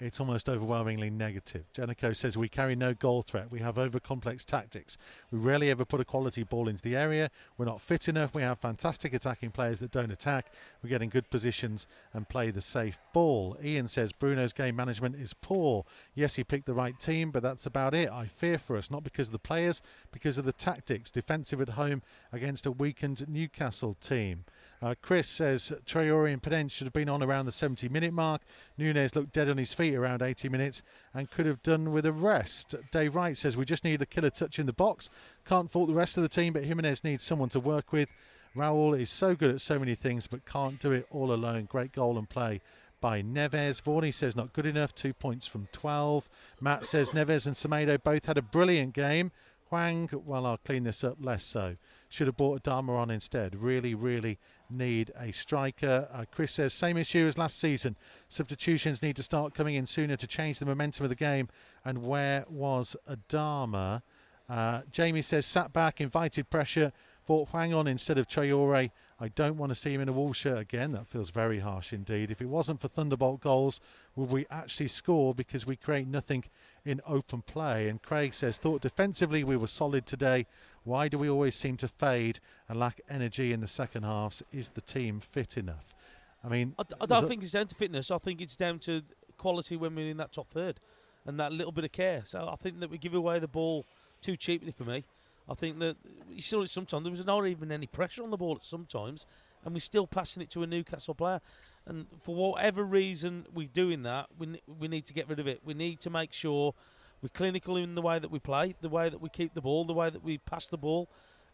it's 0.00 0.18
almost 0.18 0.48
overwhelmingly 0.48 1.10
negative. 1.10 1.64
Jenico 1.74 2.16
says 2.16 2.36
we 2.36 2.48
carry 2.48 2.74
no 2.74 2.94
goal 2.94 3.20
threat. 3.20 3.50
We 3.50 3.60
have 3.60 3.76
over 3.76 4.00
complex 4.00 4.44
tactics. 4.44 4.96
We 5.30 5.38
rarely 5.38 5.70
ever 5.70 5.84
put 5.84 6.00
a 6.00 6.04
quality 6.04 6.42
ball 6.42 6.68
into 6.68 6.82
the 6.82 6.96
area. 6.96 7.30
We're 7.58 7.66
not 7.66 7.82
fit 7.82 8.08
enough. 8.08 8.34
We 8.34 8.40
have 8.42 8.58
fantastic 8.58 9.12
attacking 9.12 9.50
players 9.50 9.78
that 9.80 9.90
don't 9.90 10.10
attack. 10.10 10.52
We 10.82 10.88
get 10.88 11.02
in 11.02 11.10
good 11.10 11.28
positions 11.28 11.86
and 12.14 12.28
play 12.28 12.50
the 12.50 12.62
safe 12.62 12.98
ball. 13.12 13.58
Ian 13.62 13.88
says 13.88 14.12
Bruno's 14.12 14.54
game 14.54 14.74
management 14.74 15.16
is 15.16 15.34
poor. 15.34 15.84
Yes, 16.14 16.34
he 16.34 16.44
picked 16.44 16.66
the 16.66 16.74
right 16.74 16.98
team, 16.98 17.30
but 17.30 17.42
that's 17.42 17.66
about 17.66 17.94
it. 17.94 18.08
I 18.10 18.26
fear 18.26 18.56
for 18.56 18.76
us, 18.76 18.90
not 18.90 19.04
because 19.04 19.28
of 19.28 19.32
the 19.32 19.38
players, 19.38 19.82
because 20.12 20.38
of 20.38 20.46
the 20.46 20.52
tactics. 20.52 21.10
Defensive 21.10 21.60
at 21.60 21.68
home 21.70 22.02
against 22.32 22.64
a 22.64 22.72
weakened 22.72 23.28
Newcastle 23.28 23.96
team. 24.00 24.44
Uh, 24.82 24.94
Chris 25.02 25.28
says 25.28 25.72
Traore 25.84 26.32
and 26.32 26.42
Podence 26.42 26.70
should 26.70 26.86
have 26.86 26.94
been 26.94 27.10
on 27.10 27.22
around 27.22 27.44
the 27.44 27.52
70 27.52 27.88
minute 27.90 28.14
mark. 28.14 28.40
Nunes 28.78 29.14
looked 29.14 29.34
dead 29.34 29.50
on 29.50 29.58
his 29.58 29.74
feet 29.74 29.94
around 29.94 30.22
80 30.22 30.48
minutes 30.48 30.82
and 31.12 31.30
could 31.30 31.44
have 31.44 31.62
done 31.62 31.92
with 31.92 32.06
a 32.06 32.12
rest. 32.12 32.74
Dave 32.90 33.14
Wright 33.14 33.36
says 33.36 33.58
we 33.58 33.66
just 33.66 33.84
need 33.84 34.00
a 34.00 34.06
killer 34.06 34.30
touch 34.30 34.58
in 34.58 34.64
the 34.64 34.72
box. 34.72 35.10
Can't 35.44 35.70
fault 35.70 35.88
the 35.88 35.94
rest 35.94 36.16
of 36.16 36.22
the 36.22 36.30
team, 36.30 36.54
but 36.54 36.64
Jimenez 36.64 37.04
needs 37.04 37.22
someone 37.22 37.50
to 37.50 37.60
work 37.60 37.92
with. 37.92 38.08
Raul 38.56 38.98
is 38.98 39.10
so 39.10 39.36
good 39.36 39.54
at 39.54 39.60
so 39.60 39.78
many 39.78 39.94
things, 39.94 40.26
but 40.26 40.46
can't 40.46 40.80
do 40.80 40.92
it 40.92 41.06
all 41.10 41.32
alone. 41.32 41.66
Great 41.66 41.92
goal 41.92 42.16
and 42.16 42.28
play 42.28 42.62
by 43.02 43.22
Neves. 43.22 43.82
Vorney 43.82 44.12
says 44.12 44.34
not 44.34 44.52
good 44.54 44.66
enough, 44.66 44.94
two 44.94 45.12
points 45.12 45.46
from 45.46 45.68
12. 45.72 46.28
Matt 46.60 46.86
says 46.86 47.10
Neves 47.10 47.46
and 47.46 47.54
Semedo 47.54 48.02
both 48.02 48.24
had 48.24 48.38
a 48.38 48.42
brilliant 48.42 48.94
game. 48.94 49.30
Hwang, 49.68 50.10
well, 50.26 50.46
I'll 50.46 50.56
clean 50.56 50.82
this 50.82 51.04
up, 51.04 51.16
less 51.20 51.44
so. 51.44 51.76
Should 52.08 52.26
have 52.26 52.36
bought 52.36 52.64
Adama 52.64 52.98
on 52.98 53.10
instead. 53.10 53.54
Really, 53.54 53.94
really 53.94 54.36
need 54.70 55.12
a 55.18 55.32
striker. 55.32 56.08
Uh, 56.12 56.24
Chris 56.30 56.52
says 56.52 56.72
same 56.72 56.96
issue 56.96 57.26
as 57.26 57.38
last 57.38 57.58
season. 57.58 57.96
Substitutions 58.28 59.02
need 59.02 59.16
to 59.16 59.22
start 59.22 59.54
coming 59.54 59.74
in 59.74 59.86
sooner 59.86 60.16
to 60.16 60.26
change 60.26 60.58
the 60.58 60.66
momentum 60.66 61.04
of 61.04 61.10
the 61.10 61.16
game. 61.16 61.48
And 61.84 61.98
where 61.98 62.44
was 62.48 62.96
Adama? 63.08 64.02
Uh, 64.48 64.82
Jamie 64.90 65.22
says 65.22 65.46
sat 65.46 65.72
back, 65.72 66.00
invited 66.00 66.50
pressure, 66.50 66.92
bought 67.26 67.48
Hwang 67.50 67.72
on 67.72 67.86
instead 67.86 68.18
of 68.18 68.26
Traore. 68.26 68.90
I 69.20 69.28
don't 69.28 69.56
want 69.56 69.70
to 69.70 69.76
see 69.76 69.94
him 69.94 70.00
in 70.00 70.08
a 70.08 70.12
Wolves 70.12 70.38
shirt 70.38 70.58
again. 70.58 70.90
That 70.92 71.06
feels 71.06 71.30
very 71.30 71.60
harsh 71.60 71.92
indeed. 71.92 72.30
If 72.30 72.40
it 72.40 72.48
wasn't 72.48 72.80
for 72.80 72.88
Thunderbolt 72.88 73.40
goals, 73.40 73.80
would 74.16 74.32
we 74.32 74.46
actually 74.50 74.88
score 74.88 75.34
because 75.34 75.66
we 75.66 75.76
create 75.76 76.08
nothing 76.08 76.42
in 76.84 77.00
open 77.06 77.42
play? 77.42 77.88
And 77.88 78.02
Craig 78.02 78.34
says, 78.34 78.58
thought 78.58 78.80
defensively 78.80 79.44
we 79.44 79.56
were 79.56 79.68
solid 79.68 80.06
today. 80.06 80.46
Why 80.84 81.08
do 81.08 81.18
we 81.18 81.28
always 81.28 81.54
seem 81.54 81.76
to 81.78 81.88
fade 81.88 82.40
and 82.68 82.78
lack 82.78 83.00
energy 83.08 83.52
in 83.52 83.60
the 83.60 83.66
second 83.66 84.02
halves? 84.04 84.42
Is 84.52 84.70
the 84.70 84.80
team 84.80 85.20
fit 85.20 85.56
enough? 85.56 85.94
I 86.42 86.48
mean, 86.48 86.74
I, 86.78 86.84
d- 86.84 86.94
I 87.00 87.06
don't 87.06 87.28
think 87.28 87.42
it's 87.42 87.52
down 87.52 87.66
to 87.66 87.74
fitness. 87.74 88.10
I 88.10 88.18
think 88.18 88.40
it's 88.40 88.56
down 88.56 88.78
to 88.80 89.02
quality 89.36 89.76
when 89.76 89.94
we're 89.94 90.08
in 90.08 90.16
that 90.18 90.32
top 90.32 90.48
third, 90.50 90.80
and 91.26 91.38
that 91.38 91.52
little 91.52 91.72
bit 91.72 91.84
of 91.84 91.92
care. 91.92 92.22
So 92.24 92.48
I 92.50 92.56
think 92.56 92.80
that 92.80 92.90
we 92.90 92.98
give 92.98 93.14
away 93.14 93.38
the 93.38 93.48
ball 93.48 93.84
too 94.22 94.36
cheaply 94.36 94.72
for 94.72 94.84
me. 94.84 95.04
I 95.48 95.54
think 95.54 95.78
that 95.80 95.96
you 96.30 96.40
saw 96.40 96.62
it 96.62 96.70
sometimes. 96.70 97.04
There 97.04 97.10
was 97.10 97.26
not 97.26 97.46
even 97.46 97.72
any 97.72 97.86
pressure 97.86 98.22
on 98.22 98.30
the 98.30 98.36
ball 98.36 98.56
at 98.56 98.62
sometimes, 98.62 99.26
and 99.64 99.74
we're 99.74 99.80
still 99.80 100.06
passing 100.06 100.42
it 100.42 100.50
to 100.50 100.62
a 100.62 100.66
Newcastle 100.66 101.14
player. 101.14 101.40
And 101.86 102.06
for 102.22 102.34
whatever 102.34 102.84
reason 102.84 103.46
we're 103.52 103.68
doing 103.68 104.02
that, 104.04 104.28
we 104.38 104.60
we 104.78 104.88
need 104.88 105.06
to 105.06 105.14
get 105.14 105.28
rid 105.28 105.40
of 105.40 105.46
it. 105.46 105.60
We 105.64 105.74
need 105.74 106.00
to 106.00 106.10
make 106.10 106.32
sure 106.32 106.74
we're 107.22 107.28
clinical 107.28 107.76
in 107.76 107.94
the 107.94 108.02
way 108.02 108.18
that 108.18 108.30
we 108.30 108.38
play, 108.38 108.74
the 108.80 108.88
way 108.88 109.08
that 109.08 109.20
we 109.20 109.28
keep 109.28 109.54
the 109.54 109.60
ball, 109.60 109.84
the 109.84 109.92
way 109.92 110.10
that 110.10 110.22
we 110.22 110.38
pass 110.38 110.66
the 110.66 110.78
ball, 110.78 111.08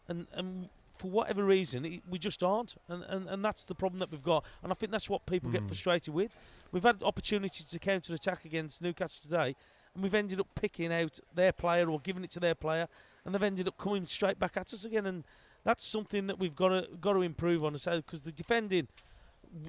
and 0.07 0.27
and 0.33 0.69
for 0.97 1.11
whatever 1.11 1.43
reason 1.43 1.85
it, 1.85 2.01
we 2.09 2.17
just 2.17 2.41
aren't, 2.41 2.75
and, 2.89 3.03
and 3.03 3.27
and 3.29 3.45
that's 3.45 3.65
the 3.65 3.75
problem 3.75 3.99
that 3.99 4.11
we've 4.11 4.23
got. 4.23 4.43
And 4.63 4.71
I 4.71 4.75
think 4.75 4.91
that's 4.91 5.09
what 5.09 5.25
people 5.25 5.51
get 5.51 5.63
Mm. 5.63 5.67
frustrated 5.67 6.13
with. 6.13 6.31
We've 6.71 6.83
had 6.83 7.03
opportunities 7.03 7.65
to 7.65 7.79
counter 7.79 8.13
attack 8.13 8.45
against 8.45 8.81
Newcastle 8.81 9.21
today, 9.29 9.55
and 9.93 10.03
we've 10.03 10.13
ended 10.15 10.39
up 10.39 10.47
picking 10.55 10.91
out 10.91 11.19
their 11.33 11.51
player 11.51 11.89
or 11.89 11.99
giving 11.99 12.23
it 12.23 12.31
to 12.31 12.39
their 12.39 12.55
player, 12.55 12.87
and 13.25 13.33
they've 13.33 13.43
ended 13.43 13.67
up 13.67 13.77
coming 13.77 14.05
straight 14.07 14.39
back 14.39 14.57
at 14.57 14.73
us 14.73 14.85
again. 14.85 15.05
And 15.05 15.23
that's 15.63 15.85
something 15.85 16.27
that 16.27 16.39
we've 16.39 16.55
got 16.55 16.69
to 16.69 16.87
got 16.99 17.13
to 17.13 17.21
improve 17.21 17.63
on. 17.63 17.73
because 17.73 18.21
the 18.23 18.31
defending 18.31 18.87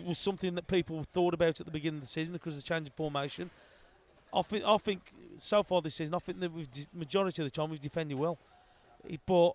was 0.05 0.19
something 0.19 0.55
that 0.55 0.67
people 0.67 1.05
thought 1.13 1.35
about 1.35 1.61
at 1.61 1.67
the 1.67 1.73
beginning 1.73 1.99
of 1.99 2.03
the 2.05 2.09
season 2.09 2.33
because 2.33 2.55
of 2.55 2.63
the 2.63 2.69
change 2.69 2.87
in 2.87 2.93
formation. 2.93 3.51
I 4.33 4.43
think 4.43 4.65
I 4.65 4.77
think 4.79 5.13
so 5.39 5.63
far 5.63 5.83
this 5.83 5.97
season, 5.97 6.15
I 6.15 6.19
think 6.19 6.41
we've 6.55 6.71
de- 6.71 6.87
majority 6.95 7.43
of 7.43 7.47
the 7.47 7.51
time 7.51 7.71
we've 7.71 7.81
defended 7.81 8.19
well, 8.19 8.39
but 9.27 9.53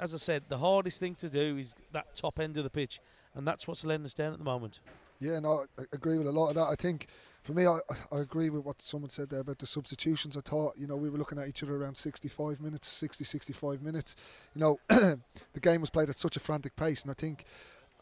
as 0.00 0.14
I 0.14 0.18
said, 0.18 0.42
the 0.48 0.58
hardest 0.58 1.00
thing 1.00 1.14
to 1.16 1.28
do 1.28 1.56
is 1.56 1.74
that 1.92 2.14
top 2.14 2.40
end 2.40 2.56
of 2.56 2.64
the 2.64 2.70
pitch, 2.70 3.00
and 3.34 3.46
that's 3.46 3.66
what's 3.68 3.84
letting 3.84 4.06
us 4.06 4.14
down 4.14 4.32
at 4.32 4.38
the 4.38 4.44
moment. 4.44 4.80
Yeah, 5.20 5.38
no, 5.40 5.66
I 5.78 5.82
agree 5.92 6.18
with 6.18 6.26
a 6.26 6.32
lot 6.32 6.48
of 6.48 6.54
that. 6.54 6.64
I 6.64 6.74
think 6.74 7.08
for 7.42 7.52
me, 7.52 7.66
I, 7.66 7.78
I 8.10 8.20
agree 8.20 8.50
with 8.50 8.64
what 8.64 8.80
someone 8.80 9.10
said 9.10 9.30
there 9.30 9.40
about 9.40 9.58
the 9.58 9.66
substitutions. 9.66 10.36
I 10.36 10.40
thought, 10.40 10.74
you 10.76 10.86
know, 10.86 10.96
we 10.96 11.10
were 11.10 11.18
looking 11.18 11.38
at 11.38 11.48
each 11.48 11.62
other 11.62 11.76
around 11.76 11.96
65 11.96 12.60
minutes, 12.60 12.88
60, 12.88 13.24
65 13.24 13.82
minutes. 13.82 14.16
You 14.54 14.60
know, 14.60 14.80
the 14.88 15.60
game 15.60 15.80
was 15.80 15.90
played 15.90 16.08
at 16.08 16.18
such 16.18 16.36
a 16.36 16.40
frantic 16.40 16.74
pace, 16.76 17.02
and 17.02 17.10
I 17.10 17.14
think, 17.14 17.44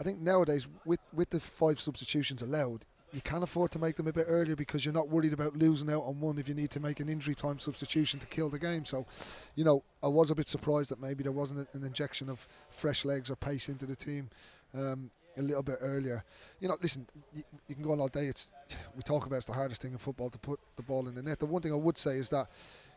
I 0.00 0.04
think 0.04 0.20
nowadays 0.20 0.66
with 0.84 1.00
with 1.12 1.30
the 1.30 1.40
five 1.40 1.80
substitutions 1.80 2.42
allowed, 2.42 2.86
you 3.12 3.21
can 3.21 3.42
afford 3.42 3.71
to 3.73 3.78
make 3.78 3.97
them 3.97 4.07
a 4.07 4.12
bit 4.12 4.25
earlier 4.26 4.57
because 4.57 4.85
you're 4.85 4.95
not 4.95 5.09
worried 5.09 5.33
about 5.33 5.57
losing 5.57 5.90
out 5.90 6.02
on 6.02 6.19
one 6.19 6.38
if 6.38 6.49
you 6.49 6.54
need 6.54 6.71
to 6.71 6.81
make 6.81 7.00
an 7.00 7.09
injury 7.09 7.35
time 7.35 7.59
substitution 7.59 8.19
to 8.21 8.26
kill 8.26 8.49
the 8.49 8.59
game. 8.59 8.85
So, 8.85 9.07
you 9.54 9.64
know, 9.64 9.83
I 10.02 10.09
was 10.09 10.31
a 10.31 10.35
bit 10.35 10.49
surprised 10.49 10.90
that 10.90 11.00
maybe 11.00 11.23
there 11.23 11.33
wasn't 11.33 11.69
an 11.75 11.85
injection 11.85 12.31
of 12.31 12.47
fresh 12.71 13.04
legs 13.04 13.31
or 13.31 13.37
pace 13.37 13.69
into 13.69 13.87
the 13.87 13.97
team. 13.97 14.31
Um, 14.75 15.11
a 15.38 15.42
little 15.42 15.62
bit 15.62 15.78
earlier. 15.81 16.25
You 16.61 16.69
know, 16.69 16.76
listen, 16.83 17.07
you, 17.33 17.42
you 17.66 17.75
can 17.75 17.85
go 17.85 17.92
on 17.92 18.00
all 18.00 18.09
day. 18.09 18.26
It's 18.26 18.50
we 18.97 19.02
talk 19.02 19.26
about 19.26 19.37
it's 19.37 19.47
the 19.47 19.52
hardest 19.52 19.83
thing 19.83 19.92
in 19.92 19.99
football 19.99 20.31
to 20.31 20.38
put 20.38 20.61
the 20.76 20.83
ball 20.83 21.09
in 21.09 21.14
the 21.14 21.23
net. 21.23 21.38
The 21.38 21.47
one 21.47 21.62
thing 21.62 21.73
I 21.73 21.76
would 21.76 21.99
say 21.99 22.19
is 22.19 22.28
that, 22.31 22.49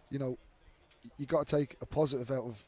you 0.10 0.20
know, 0.20 0.38
you 1.18 1.26
got 1.26 1.48
to 1.48 1.58
take 1.58 1.78
a 1.82 1.86
positive 1.86 2.32
out 2.32 2.46
of, 2.46 2.64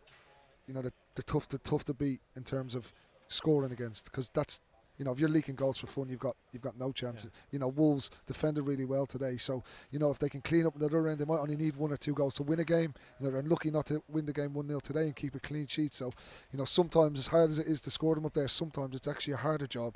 you 0.68 0.74
know, 0.74 0.82
the, 0.82 0.94
the 1.16 1.24
tough 1.24 1.50
the 1.50 1.58
tough 1.60 1.84
to 1.86 1.94
beat 1.94 2.20
in 2.36 2.44
terms 2.44 2.76
of 2.76 2.92
scoring 3.30 3.72
against 3.72 4.06
because 4.06 4.30
that's 4.30 4.62
you 4.98 5.06
know 5.06 5.12
if 5.12 5.20
you're 5.20 5.30
leaking 5.30 5.56
goals 5.56 5.78
for 5.78 5.88
fun, 5.88 6.10
you've 6.10 6.20
got 6.20 6.36
you've 6.52 6.62
got 6.62 6.78
no 6.78 6.92
chance. 6.92 7.26
Yeah. 7.26 7.30
You 7.52 7.60
know 7.60 7.68
Wolves 7.70 8.10
defended 8.26 8.66
really 8.66 8.86
well 8.86 9.06
today, 9.06 9.38
so 9.38 9.64
you 9.92 10.00
know 10.00 10.12
if 10.12 10.20
they 10.20 10.30
can 10.30 10.42
clean 10.42 10.66
up 10.66 10.78
the 10.78 10.86
other 10.86 11.08
end, 11.08 11.20
they 11.20 11.26
might 11.26 11.40
only 11.40 11.56
need 11.56 11.76
one 11.76 11.92
or 11.92 11.98
two 11.98 12.14
goals 12.14 12.36
to 12.36 12.44
win 12.44 12.60
a 12.60 12.66
game. 12.66 12.94
You 13.20 13.26
know 13.26 13.32
they're 13.32 13.42
unlucky 13.42 13.72
not 13.72 13.86
to 13.88 14.02
win 14.10 14.26
the 14.26 14.34
game 14.34 14.54
one 14.54 14.68
0 14.68 14.80
today 14.80 15.04
and 15.04 15.16
keep 15.16 15.36
a 15.36 15.40
clean 15.40 15.68
sheet. 15.68 15.94
So 15.94 16.12
you 16.52 16.60
know 16.60 16.66
sometimes 16.66 17.20
as 17.20 17.28
hard 17.28 17.50
as 17.50 17.60
it 17.60 17.68
is 17.68 17.82
to 17.82 17.92
score 17.92 18.16
them 18.16 18.26
up 18.26 18.34
there, 18.34 18.48
sometimes 18.48 18.96
it's 18.96 19.08
actually 19.08 19.34
a 19.34 19.38
harder 19.38 19.68
job 19.68 19.96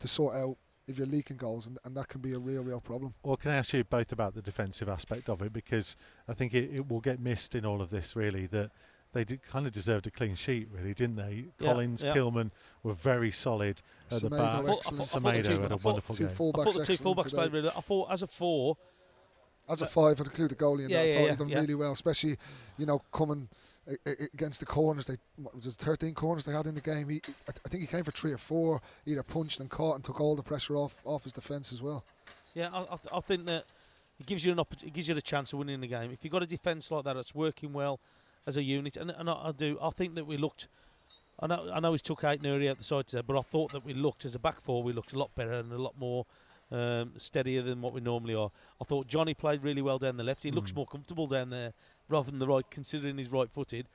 to 0.00 0.08
sort 0.08 0.36
out 0.36 0.56
if 0.86 0.98
you're 0.98 1.06
leaking 1.06 1.36
goals, 1.36 1.66
and, 1.66 1.78
and 1.84 1.96
that 1.96 2.08
can 2.08 2.20
be 2.20 2.32
a 2.32 2.38
real 2.38 2.62
real 2.62 2.80
problem. 2.80 3.14
Well, 3.22 3.36
can 3.36 3.52
I 3.52 3.56
ask 3.56 3.72
you 3.72 3.84
both 3.84 4.12
about 4.12 4.34
the 4.34 4.42
defensive 4.42 4.88
aspect 4.88 5.28
of 5.28 5.42
it 5.42 5.52
because 5.52 5.96
I 6.28 6.34
think 6.34 6.54
it, 6.54 6.70
it 6.74 6.88
will 6.88 7.00
get 7.00 7.20
missed 7.20 7.54
in 7.54 7.64
all 7.64 7.80
of 7.80 7.90
this. 7.90 8.16
Really, 8.16 8.46
that 8.48 8.70
they 9.12 9.24
did 9.24 9.42
kind 9.42 9.66
of 9.66 9.72
deserved 9.72 10.06
a 10.06 10.10
clean 10.10 10.34
sheet, 10.34 10.68
really, 10.72 10.94
didn't 10.94 11.16
they? 11.16 11.46
Yeah, 11.58 11.66
Collins, 11.72 12.02
yeah. 12.02 12.14
Kilman 12.14 12.50
were 12.82 12.94
very 12.94 13.30
solid 13.30 13.82
at 14.10 14.20
the 14.22 14.28
Semedo 14.28 14.30
back. 14.30 14.40
I 14.40 14.62
thought- 14.62 14.62
I 14.62 14.62
thought- 14.62 14.92
I 14.92 14.96
thought 14.96 14.96
the 14.96 15.20
Semedo 15.20 15.44
two- 15.56 15.62
had 15.62 15.72
a 15.72 15.74
I 15.74 15.76
thought 15.78 15.84
wonderful 15.84 16.14
Two 16.14 16.24
game. 16.24 16.32
I 16.32 16.34
thought 16.36 16.74
the 16.74 16.84
two 16.86 16.92
fullbacks 17.02 17.30
played 17.30 17.52
really 17.52 17.68
well. 17.68 17.74
I 17.76 17.80
thought 17.80 18.10
as 18.12 18.22
a 18.22 18.26
four, 18.26 18.76
As 19.68 19.82
a 19.82 19.86
five, 19.86 20.20
I'd 20.20 20.26
include 20.26 20.50
the 20.50 20.56
goalie 20.56 20.84
in 20.84 20.90
Yeah, 20.90 20.96
that. 20.96 21.02
I 21.02 21.06
yeah, 21.06 21.12
thought 21.12 21.20
yeah, 21.26 21.30
he 21.30 21.36
done 21.36 21.48
yeah. 21.48 21.60
really 21.60 21.74
well, 21.76 21.92
especially 21.92 22.36
you 22.76 22.86
know 22.86 23.00
coming 23.12 23.48
a- 23.86 23.96
a- 24.04 24.24
against 24.34 24.58
the 24.58 24.66
corners. 24.66 25.06
They 25.06 25.16
what 25.36 25.54
was 25.54 25.66
it, 25.66 25.74
13 25.74 26.12
corners 26.14 26.44
they 26.44 26.52
had 26.52 26.66
in 26.66 26.74
the 26.74 26.80
game. 26.80 27.08
He, 27.08 27.20
I 27.48 27.52
I 27.64 27.68
think 27.68 27.80
he 27.82 27.86
came 27.86 28.02
for 28.02 28.10
three 28.10 28.32
or 28.32 28.38
four, 28.38 28.82
either 29.06 29.22
punched 29.22 29.60
and 29.60 29.70
caught 29.70 29.94
and 29.94 30.04
took 30.04 30.20
all 30.20 30.34
the 30.34 30.42
pressure 30.42 30.74
off 30.76 31.00
off 31.04 31.22
his 31.22 31.32
defence 31.32 31.72
as 31.72 31.82
well. 31.82 32.04
yeah, 32.54 32.68
I, 32.72 32.80
I, 32.82 32.96
th- 32.96 33.12
I 33.12 33.20
think 33.20 33.44
that 33.46 33.64
it 34.18 34.26
gives 34.26 34.44
you 34.44 34.50
an 34.50 34.58
oppor- 34.58 34.82
it 34.82 34.92
gives 34.92 35.06
you 35.06 35.14
the 35.14 35.22
chance 35.22 35.52
of 35.52 35.60
winning 35.60 35.80
the 35.80 35.86
game. 35.86 36.10
If 36.10 36.24
you've 36.24 36.32
got 36.32 36.42
a 36.42 36.46
defence 36.46 36.90
like 36.90 37.04
that 37.04 37.14
that's 37.14 37.32
working 37.32 37.72
well 37.72 38.00
as 38.46 38.56
a 38.56 38.62
unit, 38.62 38.96
and, 38.96 39.10
and 39.10 39.28
I, 39.28 39.48
I 39.48 39.52
do, 39.52 39.78
I 39.82 39.90
think 39.90 40.14
that 40.14 40.26
we 40.26 40.36
looked. 40.36 40.68
I 41.42 41.46
know, 41.46 41.70
I 41.72 41.80
know 41.80 41.92
he's 41.92 42.02
took 42.02 42.22
Ait-Nouri 42.24 42.68
out 42.68 42.78
the 42.78 42.84
side 42.84 43.06
today, 43.06 43.22
but 43.26 43.38
I 43.38 43.42
thought 43.42 43.72
that 43.72 43.84
we 43.84 43.94
looked 43.94 44.24
as 44.24 44.34
a 44.34 44.38
back 44.38 44.60
four, 44.60 44.82
we 44.82 44.92
looked 44.92 45.12
a 45.14 45.18
lot 45.18 45.34
better 45.34 45.52
and 45.52 45.72
a 45.72 45.78
lot 45.78 45.94
more 45.98 46.26
um, 46.70 47.12
steadier 47.16 47.62
than 47.62 47.80
what 47.80 47.92
we 47.94 48.00
normally 48.00 48.34
are. 48.34 48.50
I 48.80 48.84
thought 48.84 49.06
Johnny 49.08 49.32
played 49.34 49.62
really 49.62 49.82
well 49.82 49.98
down 49.98 50.16
the 50.18 50.22
left. 50.24 50.42
He 50.42 50.50
looks 50.50 50.72
Mm. 50.72 50.76
more 50.76 50.86
comfortable 50.86 51.26
down 51.26 51.48
there 51.50 51.72
rather 52.08 52.30
than 52.30 52.38
the 52.40 52.46
right, 52.46 52.68
considering 52.70 53.16
he's 53.16 53.32
right-footed. 53.32 53.86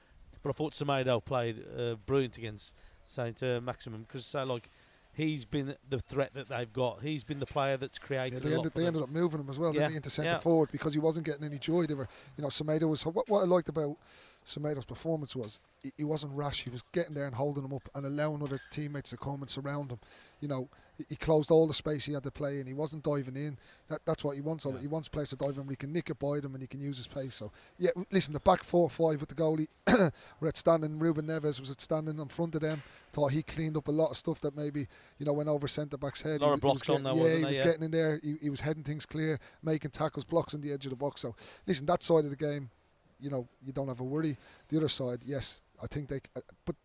But 0.42 0.50
I 0.50 0.54
thought 0.54 0.74
Semedo 0.74 1.24
played 1.24 1.64
uh, 1.78 1.96
brilliant 2.06 2.38
against 2.38 2.74
Saint 3.08 3.42
uh, 3.44 3.62
Maximin 3.62 4.02
because, 4.08 4.26
say, 4.26 4.44
like, 4.44 4.70
he's 5.14 5.46
been 5.46 5.76
the 5.90 6.00
threat 6.00 6.34
that 6.34 6.50
they've 6.50 6.72
got. 6.74 7.02
He's 7.02 7.24
been 7.24 7.40
the 7.40 7.46
player 7.46 7.78
that's 7.78 8.00
Yeah, 8.02 8.08
created. 8.08 8.44
they 8.44 8.50
a 8.50 8.58
lot 8.58 8.66
ended 8.66 8.74
they 8.76 8.86
ended 8.88 9.04
up 9.04 9.10
moving 9.10 9.40
him 9.40 9.50
as 9.50 9.58
well, 9.60 9.74
Yeah, 9.74 9.88
they, 9.90 9.96
into 9.96 10.10
centre 10.10 10.32
yeah. 10.32 10.38
forward 10.40 10.70
because 10.72 10.94
he 10.94 11.00
wasn't 11.00 11.26
getting 11.26 11.44
any 11.46 11.58
joy. 11.60 11.86
They 11.86 11.94
were, 11.94 12.08
you 12.38 12.42
know, 12.42 12.50
Semedo 12.50 12.90
was 12.90 13.06
what, 13.06 13.30
what 13.30 13.42
I 13.42 13.46
liked 13.46 13.70
about 13.70 13.98
Semedo's 14.46 14.86
performance 14.86 15.36
was 15.36 15.60
he, 15.82 15.92
he 15.98 16.04
wasn't 16.04 16.32
rash. 16.34 16.64
He 16.64 16.70
was 16.70 16.84
getting 16.94 17.16
there 17.16 17.26
and 17.26 17.36
holding 17.36 17.64
them 17.64 17.74
up 17.74 17.90
and 17.96 18.06
allowing 18.06 18.42
other 18.44 18.60
teammates 18.72 19.10
to 19.10 19.18
come 19.18 19.42
and 19.42 19.50
surround 19.50 19.92
him. 19.92 20.00
You 20.40 20.48
know, 20.48 20.70
he, 20.98 21.04
he 21.10 21.16
closed 21.16 21.50
all 21.50 21.68
the 21.68 21.74
space 21.74 22.06
he 22.06 22.14
had 22.14 22.22
to 22.24 22.32
play 22.32 22.60
in. 22.60 22.68
He 22.68 22.74
wasn't 22.76 23.04
diving 23.04 23.36
in. 23.36 23.58
That, 23.90 24.02
that's 24.06 24.24
what 24.24 24.36
he 24.36 24.42
wants. 24.42 24.66
all 24.68 24.74
Yeah. 24.76 24.82
He 24.82 24.88
wants 24.88 25.08
players 25.08 25.30
to 25.32 25.36
dive 25.36 25.58
in 25.58 25.66
where 25.66 25.72
he 25.72 25.76
can 25.76 25.92
nick 25.92 26.12
it 26.12 26.20
by 26.20 26.40
them 26.40 26.54
and 26.54 26.62
he 26.62 26.68
can 26.68 26.80
use 26.80 26.98
his 26.98 27.08
pace. 27.08 27.34
So 27.34 27.52
yeah, 27.80 27.90
listen, 28.12 28.34
the 28.34 28.40
back 28.40 28.64
four 28.64 28.88
five 28.88 29.20
with 29.20 29.30
the 29.30 29.36
goalie 29.36 29.68
were 30.40 30.48
outstanding. 30.48 31.00
Ruben 31.00 31.26
Neves 31.26 31.60
was 31.60 31.72
outstanding 31.72 32.20
in 32.20 32.28
front 32.28 32.54
of 32.54 32.62
them. 32.62 32.84
Thought 33.14 33.32
he 33.32 33.42
cleaned 33.42 33.78
up 33.78 33.88
a 33.88 33.92
lot 33.92 34.12
of 34.12 34.18
stuff 34.18 34.40
that 34.42 34.56
maybe 34.56 34.88
you 35.18 35.26
know 35.26 35.34
went 35.34 35.50
over 35.50 35.68
centre 35.68 35.98
back's 35.98 36.22
head. 36.22 36.42
He 36.42 36.46
of 36.46 36.50
he 36.50 36.52
was 36.52 36.60
blocks 36.60 36.90
on 36.90 37.02
getting- 37.04 37.20
there, 37.20 37.30
yeah, 37.32 37.38
he 37.40 37.46
was 37.46 37.58
Yeah. 37.58 37.64
getting 37.64 37.84
in 37.84 37.92
there. 37.92 38.20
He, 38.22 38.36
he 38.44 38.50
was 38.52 38.62
heading 38.62 38.84
things 38.84 39.08
clear, 39.08 39.40
making 39.64 39.90
tackles, 39.92 40.24
blocks 40.24 40.54
on 40.54 40.62
the 40.62 40.72
edge 40.72 40.86
of 40.86 40.92
the 40.92 40.96
box. 40.96 41.22
So 41.22 41.36
listen, 41.66 41.88
that 41.88 42.04
side 42.04 42.26
of 42.26 42.30
the 42.30 42.36
game, 42.36 42.70
you 43.20 43.30
know, 43.30 43.48
you 43.64 43.72
don't 43.72 43.88
have 43.88 44.00
a 44.00 44.04
worry. 44.04 44.38
The 44.70 44.78
other 44.78 44.90
side, 44.90 45.20
yes, 45.26 45.62
I 45.82 45.88
think 45.88 46.10
they. 46.10 46.20
Uh, 46.36 46.42
but 46.66 46.76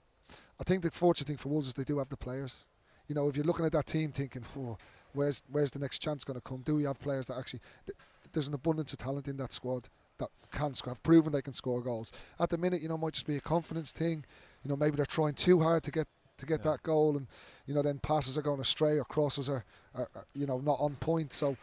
I 0.61 0.65
think 0.65 0.83
the 0.83 0.91
fortunate 0.91 1.27
thing 1.27 1.37
for 1.37 1.49
Wolves 1.49 1.67
is 1.69 1.75
they 1.75 1.85
do 1.85 1.99
have 1.99 2.09
the 2.09 2.17
players. 2.17 2.67
You 3.09 3.15
know, 3.15 3.29
if 3.29 3.37
you're 3.37 3.45
looking 3.45 3.67
at 3.67 3.73
that 3.73 3.87
team 3.87 4.13
thinking, 4.13 4.45
oh, 4.57 4.77
where's 5.13 5.43
where's 5.51 5.71
the 5.71 5.79
next 5.79 5.99
chance 5.99 6.25
going 6.25 6.37
to 6.37 6.41
come? 6.41 6.63
Do 6.63 6.77
we 6.77 6.85
have 6.85 6.99
players 6.99 7.27
that 7.27 7.39
actually? 7.39 7.61
Th- 7.87 7.97
there's 8.33 8.47
an 8.47 8.55
abundance 8.55 8.93
of 8.93 9.01
talent 9.01 9.27
in 9.27 9.37
that 9.39 9.53
squad 9.53 9.89
that 10.19 10.29
can 10.53 10.73
score, 10.75 10.93
have 10.93 11.03
proven 11.03 11.33
they 11.33 11.43
can 11.43 11.53
score 11.53 11.83
goals. 11.83 12.13
At 12.39 12.51
the 12.51 12.59
minute, 12.59 12.81
you 12.81 12.89
know, 12.89 12.95
it 12.95 12.99
might 12.99 13.15
just 13.15 13.27
be 13.27 13.37
a 13.37 13.41
confidence 13.41 13.91
thing. 13.91 14.25
You 14.63 14.69
know, 14.69 14.77
maybe 14.77 14.97
they're 14.97 15.07
trying 15.07 15.35
too 15.35 15.59
hard 15.59 15.83
to 15.85 15.91
get 15.91 16.07
to 16.39 16.47
get 16.47 16.61
Yeah. 16.65 16.73
that 16.73 16.83
goal, 16.85 17.17
and 17.17 17.27
you 17.67 17.75
know, 17.75 17.83
then 17.83 17.99
passes 17.99 18.39
are 18.39 18.43
going 18.43 18.61
astray 18.61 18.99
or 18.99 19.05
crosses 19.05 19.49
are, 19.49 19.65
are, 19.95 20.09
are 20.15 20.25
you 20.35 20.47
know 20.47 20.59
not 20.61 20.79
on 20.79 20.95
point. 20.97 21.33
So 21.33 21.57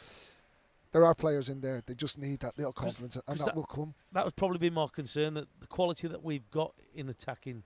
there 0.91 1.05
are 1.05 1.13
players 1.15 1.49
in 1.49 1.61
there. 1.61 1.81
They 1.85 1.95
just 1.95 2.17
need 2.17 2.39
that 2.39 2.57
little 2.57 2.73
confidence, 2.73 3.15
and 3.15 3.25
'cause 3.25 3.39
that, 3.39 3.45
that- 3.47 3.55
will 3.55 3.65
come. 3.65 3.93
that 4.13 4.25
would 4.25 4.35
probably 4.35 4.59
be 4.59 4.69
my 4.69 4.87
concern 4.93 5.33
that 5.35 5.47
the 5.59 5.67
quality 5.67 6.07
that 6.07 6.23
we've 6.23 6.49
got 6.51 6.73
in 6.95 7.09
attacking 7.09 7.63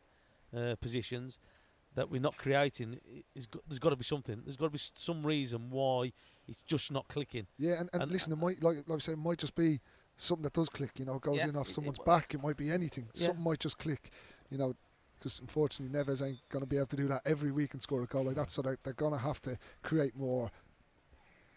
uh, 0.56 0.76
positions 0.82 1.40
that 1.96 2.10
we're 2.10 2.22
not 2.22 2.38
creating 2.38 3.00
is 3.36 3.48
go- 3.48 3.62
there's 3.68 3.80
got 3.80 3.90
to 3.92 3.96
be 3.96 4.04
something. 4.04 4.42
There's 4.46 4.56
got 4.58 4.66
to 4.66 4.72
be 4.72 4.80
some 4.96 5.26
reason 5.26 5.70
why 5.70 6.12
it's 6.48 6.62
just 6.66 6.92
not 6.92 7.08
clicking. 7.08 7.48
Yeah, 7.58 7.80
and, 7.80 7.90
and, 7.94 8.04
And- 8.04 8.12
listen, 8.12 8.32
it 8.34 8.38
might 8.38 8.62
like 8.64 8.78
like 8.88 8.96
I 8.98 9.00
said, 9.00 9.14
it 9.14 9.18
might 9.18 9.38
just 9.40 9.56
be 9.56 9.80
something 10.18 10.44
that 10.44 10.54
does 10.54 10.70
click. 10.70 11.00
You 11.00 11.06
know, 11.06 11.16
it 11.16 11.22
goes 11.22 11.38
Yeah, 11.38 11.48
in 11.50 11.56
off 11.56 11.70
it- 11.70 11.74
someone's 11.74 12.00
it- 12.00 12.06
back. 12.06 12.34
It 12.34 12.42
might 12.42 12.58
be 12.58 12.70
anything. 12.70 13.08
Yeah. 13.14 13.28
Something 13.28 13.44
might 13.44 13.60
just 13.60 13.78
click. 13.78 14.12
You 14.50 14.58
know, 14.58 14.76
because 15.18 15.40
unfortunately, 15.40 15.98
Neves 15.98 16.26
ain't 16.26 16.40
going 16.50 16.62
to 16.62 16.66
be 16.68 16.78
able 16.78 16.88
to 16.88 16.96
do 16.98 17.08
that 17.08 17.22
every 17.26 17.52
week 17.52 17.74
and 17.74 17.82
score 17.82 18.02
a 18.04 18.08
goal 18.08 18.24
like 18.26 18.36
that. 18.36 18.50
So 18.50 18.62
they're, 18.62 18.78
they're 18.84 18.94
going 18.94 19.14
to 19.14 19.20
have 19.20 19.42
to 19.44 19.58
create 19.84 20.16
more 20.16 20.50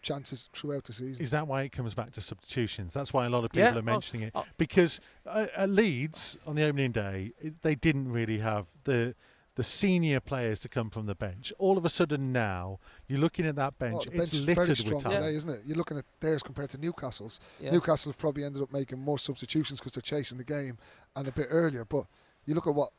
chances 0.05 0.49
throughout 0.53 0.83
the 0.85 0.93
season. 0.93 1.21
Is 1.21 1.31
that 1.31 1.45
why 1.47 1.63
it 1.63 1.71
comes 1.71 1.93
back 1.93 2.11
to 2.11 2.21
substitutions? 2.21 2.93
That's 2.93 3.11
why 3.11 3.25
a 3.25 3.29
lot 3.29 3.43
of 3.43 3.51
people 3.51 3.71
Yeah, 3.73 3.79
are 3.79 3.81
mentioning 3.81 4.27
it. 4.27 4.33
Because 4.57 5.01
uh, 5.25 5.47
at 5.57 5.69
Leeds 5.69 6.37
on 6.45 6.55
the 6.55 6.63
opening 6.63 6.91
day, 6.91 7.33
it, 7.39 7.61
they 7.63 7.75
didn't 7.75 8.09
really 8.11 8.37
have 8.37 8.67
the 8.85 9.15
the 9.55 9.63
senior 9.63 10.19
players 10.19 10.59
to 10.59 10.67
come 10.67 10.89
from 10.89 11.05
the 11.05 11.15
bench. 11.15 11.53
All 11.59 11.77
of 11.77 11.85
a 11.85 11.89
sudden 11.89 12.33
now, 12.33 12.77
you're 13.07 13.19
looking 13.19 13.45
at 13.45 13.55
that 13.55 13.73
Oh, 13.79 13.85
bench, 13.85 14.03
the 14.03 14.11
it's 14.11 14.17
bench 14.17 14.33
is 14.33 14.39
littered 14.41 14.55
very 14.57 14.67
with 14.71 14.77
strong 14.79 14.99
talent. 14.99 15.21
today, 15.23 15.35
isn't 15.35 15.49
it? 15.49 15.59
You're 15.65 15.77
looking 15.77 15.97
at 15.97 16.03
theirs 16.19 16.43
compared 16.43 16.69
to 16.71 16.77
Newcastle's. 16.77 17.39
Yeah. 17.61 17.71
Newcastle 17.71 18.11
have 18.11 18.17
probably 18.19 18.43
ended 18.43 18.61
up 18.61 18.73
making 18.73 18.99
more 18.99 19.17
substitutions 19.17 19.79
because 19.79 19.93
they're 19.93 20.01
chasing 20.01 20.37
the 20.37 20.43
game 20.43 20.77
and 21.15 21.27
a 21.29 21.31
bit 21.31 21.47
earlier. 21.49 21.85
But 21.85 22.05
you 22.45 22.53
look 22.53 22.67
at 22.67 22.75
what 22.75 22.91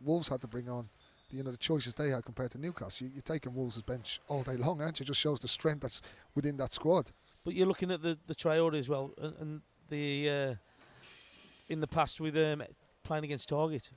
Wolves 0.00 0.28
had 0.28 0.40
to 0.40 0.48
bring 0.48 0.68
on. 0.68 0.88
You 1.32 1.42
know 1.42 1.50
the 1.50 1.56
choices 1.56 1.94
they 1.94 2.10
had 2.10 2.24
compared 2.24 2.50
to 2.52 2.58
Newcastle. 2.58 3.06
You, 3.06 3.12
you're 3.14 3.22
taking 3.22 3.54
Wolves' 3.54 3.80
bench 3.80 4.20
all 4.28 4.42
day 4.42 4.56
long, 4.56 4.82
aren't 4.82 5.00
you? 5.00 5.04
It 5.04 5.06
just 5.06 5.20
shows 5.20 5.40
the 5.40 5.48
strength 5.48 5.80
that's 5.80 6.02
within 6.34 6.58
that 6.58 6.72
squad. 6.72 7.10
But 7.42 7.54
you're 7.54 7.66
looking 7.66 7.90
at 7.90 8.02
the 8.02 8.18
the 8.26 8.34
Traore 8.34 8.78
as 8.78 8.88
well, 8.88 9.12
and, 9.16 9.34
and 9.40 9.60
the 9.88 10.30
uh, 10.30 10.54
in 11.70 11.80
the 11.80 11.86
past 11.86 12.20
with 12.20 12.36
um, 12.36 12.62
playing 13.02 13.24
against 13.24 13.48
Targett. 13.48 13.90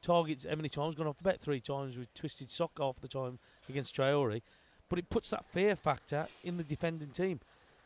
Targett's 0.00 0.46
how 0.48 0.56
many 0.56 0.68
times 0.68 0.94
gone 0.94 1.06
off? 1.06 1.20
About 1.20 1.40
three 1.40 1.60
times 1.60 1.96
with 1.96 2.12
twisted 2.14 2.50
sock 2.50 2.72
half 2.78 3.00
the 3.00 3.08
time 3.08 3.38
against 3.68 3.94
Traore, 3.94 4.40
but 4.88 4.98
it 4.98 5.08
puts 5.10 5.30
that 5.30 5.44
fear 5.52 5.76
factor 5.76 6.26
in 6.42 6.56
the 6.56 6.64
defending 6.64 7.10
team, 7.10 7.40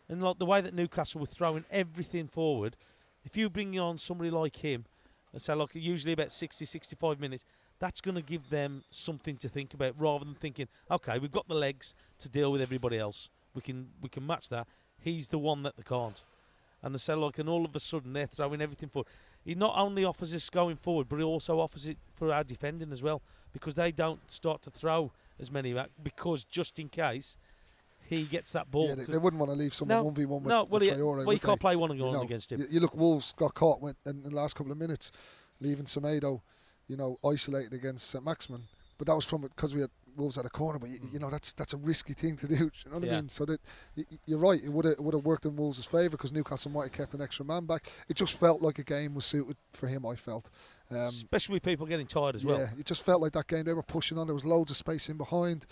and 0.09 0.23
like 0.23 0.39
the 0.39 0.47
way 0.47 0.61
that 0.61 0.75
Newcastle 0.75 1.21
were 1.21 1.27
throwing 1.27 1.65
everything 1.71 2.29
forward. 2.29 2.77
If 3.25 3.37
you 3.37 3.51
bring 3.51 3.79
on 3.81 3.99
somebody 3.99 4.31
like 4.31 4.57
him, 4.57 4.85
and 5.33 5.43
say 5.43 5.53
like 5.55 5.75
usually 5.75 6.13
about 6.13 6.33
60, 6.33 6.65
65 6.65 7.21
minutes, 7.21 7.45
that's 7.79 8.01
going 8.01 8.15
to 8.15 8.23
give 8.23 8.49
them 8.51 8.83
something 8.91 9.37
to 9.39 9.49
think 9.49 9.75
about 9.75 9.95
rather 9.99 10.25
than 10.25 10.35
thinking, 10.35 10.69
okay, 10.91 11.19
we've 11.19 11.33
got 11.33 11.49
the 11.49 11.55
legs 11.55 11.95
to 12.19 12.29
deal 12.29 12.53
with 12.53 12.63
everybody 12.63 12.99
else. 12.99 13.31
We 13.55 13.63
can 13.63 13.89
we 14.01 14.09
can 14.09 14.27
match 14.27 14.49
that. 14.51 14.67
He's 14.99 15.29
the 15.29 15.39
one 15.39 15.63
that 15.63 15.77
they 15.77 15.83
can't. 15.83 16.23
And 16.83 16.95
they 16.95 16.99
say 16.99 17.15
like, 17.15 17.39
and 17.39 17.49
all 17.49 17.65
of 17.65 17.75
a 17.75 17.81
sudden 17.81 18.13
they're 18.13 18.27
throwing 18.27 18.61
everything 18.61 18.89
forward. 18.89 19.09
He 19.45 19.55
not 19.55 19.75
only 19.77 20.05
offers 20.05 20.35
us 20.35 20.51
going 20.51 20.77
forward, 20.77 21.09
but 21.09 21.17
he 21.17 21.23
also 21.23 21.61
offers 21.61 21.87
it 21.87 21.97
for 22.15 22.33
our 22.33 22.45
defending 22.45 22.93
as 22.93 23.03
well, 23.03 23.23
because 23.53 23.75
they 23.75 23.93
don't 23.93 24.21
start 24.31 24.63
to 24.63 24.71
throw 24.71 25.11
as 25.39 25.51
many 25.51 25.73
back 25.73 25.91
because 26.03 26.45
just 26.45 26.79
in 26.79 26.89
case 26.89 27.37
he 28.09 28.25
gets 28.25 28.53
that 28.53 28.71
ball. 28.71 28.89
yeah, 28.89 28.95
they, 28.95 29.05
they 29.05 29.19
wouldn't 29.19 29.41
want 29.41 29.51
to 29.51 29.57
leave 29.57 29.75
someone 29.75 30.05
one 30.05 30.15
v 30.15 30.25
one 30.25 30.43
with, 30.43 30.51
no, 30.51 30.65
well, 30.65 30.81
with 30.81 30.89
Traore, 30.89 31.25
well, 31.25 31.33
you 31.33 31.41
can't 31.41 31.59
they? 31.59 31.63
play 31.63 31.77
one 31.77 31.91
on 31.91 31.97
You 31.97 32.11
know, 32.11 32.23
against 32.23 32.53
him. 32.53 32.61
You, 32.61 32.67
you 32.71 32.81
look, 32.81 32.95
Wolves 32.95 33.33
got 33.37 33.55
caught 33.55 33.81
with, 33.81 33.97
in, 34.07 34.23
in 34.25 34.31
the 34.31 34.37
last 34.37 34.55
couple 34.55 34.73
of 34.73 34.79
minutes, 34.79 35.13
leaving 35.61 35.87
Semedo, 35.87 36.41
you 36.87 36.97
know, 36.97 37.19
isolated 37.25 37.73
against 37.73 38.11
St 38.11 38.25
Maximin. 38.25 38.63
But 38.99 39.09
that 39.09 39.15
was 39.15 39.25
from 39.25 39.43
because 39.43 39.75
we 39.75 39.83
had 39.83 39.91
Wolves 40.17 40.39
at 40.39 40.47
a 40.47 40.51
corner. 40.51 40.79
But 40.79 40.89
you, 40.89 40.99
you 41.13 41.19
know, 41.19 41.31
that's 41.31 41.53
that's 41.53 41.75
a 41.75 41.77
risky 41.77 42.15
thing 42.15 42.37
to 42.39 42.49
do. 42.49 42.71
You 42.87 42.93
know 42.93 42.99
what 42.99 43.09
I 43.09 43.21
mean? 43.21 43.29
So 43.29 43.45
that 43.47 43.61
you're 44.27 44.39
right. 44.39 44.63
It 44.63 44.71
would 44.71 44.85
have 44.85 44.99
would 44.99 45.15
have 45.15 45.25
worked 45.25 45.45
in 45.45 45.57
Wolves' 45.57 45.85
favour 45.85 46.11
because 46.11 46.33
Newcastle 46.33 46.71
might 46.71 46.85
have 46.85 46.93
kept 46.93 47.15
an 47.15 47.21
extra 47.21 47.45
man 47.45 47.67
back. 47.67 47.91
It 48.09 48.17
just 48.17 48.39
felt 48.39 48.63
like 48.63 48.79
a 48.79 48.85
game 48.85 49.15
was 49.15 49.25
suited 49.25 49.57
for 49.73 49.87
him. 49.87 50.07
I 50.07 50.15
felt. 50.15 50.51
Um, 50.91 50.99
Especially 50.99 51.55
with 51.55 51.63
people 51.63 51.87
getting 51.87 52.07
tired 52.07 52.37
as 52.37 52.45
yeah, 52.45 52.51
well. 52.51 52.61
Yeah, 52.61 52.69
it 52.79 52.87
just 52.87 53.05
felt 53.05 53.21
like 53.21 53.33
that 53.33 53.49
game. 53.49 53.65
They 53.65 53.73
were 53.73 53.83
pushing 53.83 54.19
on. 54.19 54.27
There 54.27 54.35
was 54.35 54.45
loads 54.45 54.71
of 54.71 54.77
space 54.77 55.09
in 55.09 55.17
behind. 55.17 55.67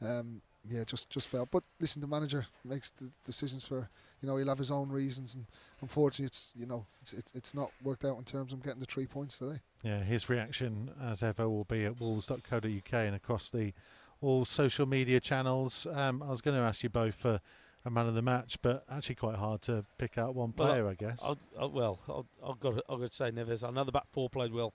Um, 0.00 0.42
yeah, 0.68 0.84
just 0.84 1.10
just 1.10 1.28
felt. 1.28 1.50
But 1.50 1.64
listen, 1.80 2.00
the 2.00 2.06
manager 2.06 2.46
makes 2.64 2.90
the 2.90 3.10
decisions 3.24 3.64
for. 3.64 3.88
You 4.20 4.28
know, 4.28 4.36
he'll 4.36 4.48
have 4.48 4.58
his 4.58 4.70
own 4.70 4.88
reasons, 4.88 5.34
and 5.34 5.44
unfortunately, 5.80 6.26
it's 6.26 6.52
you 6.54 6.66
know, 6.66 6.86
it's 7.00 7.12
it's, 7.12 7.32
it's 7.34 7.54
not 7.54 7.72
worked 7.82 8.04
out 8.04 8.18
in 8.18 8.24
terms 8.24 8.52
of 8.52 8.62
getting 8.62 8.78
the 8.80 8.86
three 8.86 9.06
points 9.06 9.38
today. 9.38 9.60
Yeah, 9.82 9.98
his 9.98 10.28
reaction, 10.28 10.90
as 11.02 11.22
ever, 11.24 11.48
will 11.48 11.64
be 11.64 11.84
at 11.84 12.00
wolves.co.uk 12.00 12.92
and 12.92 13.16
across 13.16 13.50
the 13.50 13.72
all 14.20 14.44
social 14.44 14.86
media 14.86 15.18
channels. 15.18 15.86
Um, 15.92 16.22
I 16.22 16.30
was 16.30 16.40
going 16.40 16.56
to 16.56 16.62
ask 16.62 16.84
you 16.84 16.88
both 16.88 17.16
for 17.16 17.40
a 17.84 17.90
man 17.90 18.06
of 18.06 18.14
the 18.14 18.22
match, 18.22 18.58
but 18.62 18.84
actually 18.90 19.16
quite 19.16 19.34
hard 19.34 19.60
to 19.62 19.84
pick 19.98 20.18
out 20.18 20.34
one 20.34 20.54
Well, 20.56 20.68
player, 20.68 20.88
I 20.88 20.94
guess. 20.94 21.18
I'll, 21.22 21.38
i 21.58 21.64
well, 21.64 21.98
I'll, 22.08 22.26
I've 22.46 22.60
got 22.60 22.76
to, 22.76 22.84
I've 22.88 23.00
got 23.00 23.08
to 23.08 23.12
say 23.12 23.30
Neves. 23.30 23.66
I 23.66 23.70
know 23.70 23.84
the 23.84 23.92
back 23.92 24.06
four 24.12 24.30
played 24.30 24.52
well. 24.52 24.72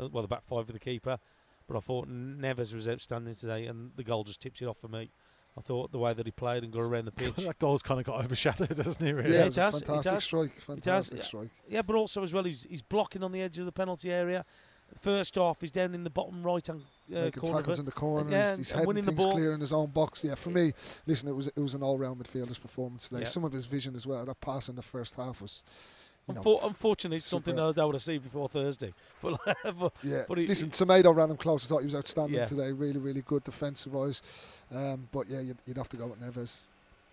Uh, 0.00 0.08
well, 0.08 0.22
the 0.22 0.28
back 0.28 0.44
five 0.46 0.66
for 0.66 0.72
the 0.72 0.78
keeper, 0.78 1.18
But 1.66 1.76
I 1.76 1.80
thought 1.80 2.08
Neves 2.08 2.72
was 2.72 2.88
outstanding 2.88 3.34
today, 3.34 3.66
and 3.66 3.90
the 3.96 4.04
goal 4.04 4.24
just 4.24 4.40
tips 4.40 4.62
it 4.62 4.66
off 4.66 4.78
for 4.80 4.88
me. 4.88 5.10
I 5.56 5.60
thought 5.60 5.92
the 5.92 5.98
way 5.98 6.12
that 6.12 6.26
he 6.26 6.32
played 6.32 6.64
and 6.64 6.72
got 6.72 6.80
around 6.82 7.04
the 7.04 7.12
pitch. 7.12 7.36
that 7.36 7.58
goal's 7.58 7.82
kind 7.82 8.00
of 8.00 8.06
got 8.06 8.24
overshadowed, 8.24 8.76
doesn't 8.76 9.06
it? 9.06 9.12
Really? 9.12 9.32
Yeah, 9.32 9.42
it 9.42 9.46
it 9.46 9.48
was 9.48 9.58
a 9.58 9.62
has, 9.62 9.74
it 9.76 9.86
fantastic 9.86 10.12
has. 10.12 10.24
strike. 10.24 10.60
Fantastic 10.60 11.18
yeah. 11.18 11.24
strike. 11.24 11.50
yeah, 11.68 11.82
but 11.82 11.96
also 11.96 12.22
as 12.22 12.32
well, 12.34 12.44
he's, 12.44 12.66
he's 12.68 12.82
blocking 12.82 13.22
on 13.22 13.32
the 13.32 13.40
edge 13.42 13.58
of 13.58 13.66
the 13.66 13.72
penalty 13.72 14.10
area. 14.10 14.44
First 15.00 15.34
half, 15.36 15.60
he's 15.60 15.70
down 15.70 15.94
in 15.94 16.04
the 16.04 16.10
bottom 16.10 16.42
right 16.42 16.64
hand 16.64 16.82
uh, 17.10 17.20
Making 17.22 17.40
corner. 17.40 17.56
of 17.58 17.62
tackles 17.64 17.78
in 17.78 17.84
the 17.86 17.92
corner. 17.92 18.30
Yeah, 18.30 18.50
he's 18.50 18.58
he's 18.58 18.70
and 18.70 18.76
heading 18.80 18.86
winning 18.88 19.04
the 19.04 19.10
things 19.12 19.24
ball. 19.24 19.32
clear 19.32 19.54
in 19.54 19.60
his 19.60 19.72
own 19.72 19.90
box. 19.90 20.22
Yeah, 20.22 20.34
for 20.34 20.50
me, 20.50 20.72
listen, 21.06 21.28
it 21.28 21.32
was 21.32 21.46
it 21.48 21.58
was 21.58 21.74
an 21.74 21.82
all-round 21.82 22.22
midfielder's 22.22 22.58
performance 22.58 23.08
today. 23.08 23.22
Yeah. 23.22 23.26
Some 23.26 23.44
of 23.44 23.52
his 23.52 23.66
vision 23.66 23.96
as 23.96 24.06
well. 24.06 24.24
That 24.24 24.40
pass 24.40 24.68
in 24.68 24.76
the 24.76 24.82
first 24.82 25.16
half 25.16 25.40
was, 25.40 25.64
you 26.28 26.34
know, 26.34 26.40
Unfor- 26.40 26.64
unfortunately, 26.66 27.18
it's 27.18 27.26
something 27.26 27.54
superb. 27.54 27.74
that 27.74 27.82
I 27.82 27.84
would 27.84 27.94
have 27.94 28.02
seen 28.02 28.20
before 28.20 28.48
Thursday. 28.48 28.92
But, 29.22 29.38
but 29.78 29.92
yeah. 30.02 30.24
but 30.28 30.38
he- 30.38 30.46
listen, 30.46 30.70
Tomato 30.70 31.12
ran 31.12 31.30
him 31.30 31.36
close. 31.36 31.64
I 31.64 31.68
thought 31.68 31.78
he 31.80 31.86
was 31.86 31.94
outstanding 31.94 32.36
Yeah. 32.38 32.44
today. 32.46 32.72
Really, 32.72 32.98
really 32.98 33.22
good 33.22 33.42
defensive 33.44 33.92
wise. 33.92 34.20
Um, 34.74 35.08
but 35.12 35.28
yeah, 35.28 35.40
you'd, 35.40 35.58
you'd 35.66 35.76
have 35.78 35.88
to 35.90 35.96
go 35.96 36.06
with 36.06 36.20
Neves. 36.20 36.62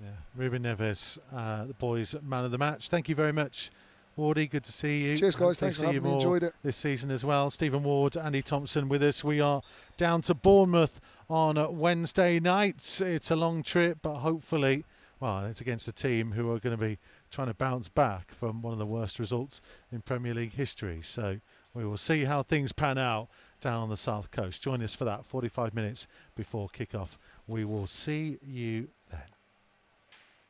Yeah, 0.01 0.07
Ruben 0.35 0.63
Neves, 0.63 1.19
uh, 1.33 1.65
the 1.65 1.73
boys' 1.75 2.15
man 2.23 2.43
of 2.43 2.51
the 2.51 2.57
match. 2.57 2.89
Thank 2.89 3.07
you 3.07 3.13
very 3.15 3.31
much, 3.31 3.69
Wardy. 4.17 4.49
Good 4.49 4.63
to 4.63 4.71
see 4.71 5.03
you. 5.03 5.17
Cheers, 5.17 5.35
guys. 5.35 5.59
Hopefully 5.59 5.71
Thanks 5.71 5.77
for 5.77 5.83
you 5.83 5.93
having 5.93 6.03
me. 6.03 6.13
Enjoyed 6.13 6.43
it. 6.43 6.53
this 6.63 6.75
season 6.75 7.11
as 7.11 7.23
well. 7.23 7.51
Stephen 7.51 7.83
Ward, 7.83 8.17
Andy 8.17 8.41
Thompson 8.41 8.89
with 8.89 9.03
us. 9.03 9.23
We 9.23 9.41
are 9.41 9.61
down 9.97 10.21
to 10.23 10.33
Bournemouth 10.33 10.99
on 11.29 11.57
uh, 11.57 11.69
Wednesday 11.69 12.39
nights. 12.39 12.99
It's 12.99 13.29
a 13.31 13.35
long 13.35 13.61
trip, 13.63 13.99
but 14.01 14.15
hopefully, 14.15 14.85
well, 15.21 15.45
it's 15.45 15.61
against 15.61 15.87
a 15.87 15.91
team 15.91 16.31
who 16.31 16.51
are 16.51 16.59
going 16.59 16.75
to 16.75 16.83
be 16.83 16.97
trying 17.29 17.47
to 17.47 17.53
bounce 17.53 17.87
back 17.87 18.33
from 18.33 18.63
one 18.63 18.73
of 18.73 18.79
the 18.79 18.85
worst 18.87 19.19
results 19.19 19.61
in 19.91 20.01
Premier 20.01 20.33
League 20.33 20.53
history. 20.53 20.99
So 21.03 21.39
we 21.75 21.85
will 21.85 21.97
see 21.97 22.23
how 22.23 22.41
things 22.41 22.71
pan 22.71 22.97
out 22.97 23.29
down 23.61 23.83
on 23.83 23.89
the 23.89 23.95
south 23.95 24.31
coast. 24.31 24.63
Join 24.63 24.81
us 24.81 24.95
for 24.95 25.05
that 25.05 25.23
45 25.23 25.75
minutes 25.75 26.07
before 26.33 26.69
kick-off. 26.69 27.19
We 27.45 27.65
will 27.65 27.85
see 27.85 28.39
you 28.41 28.87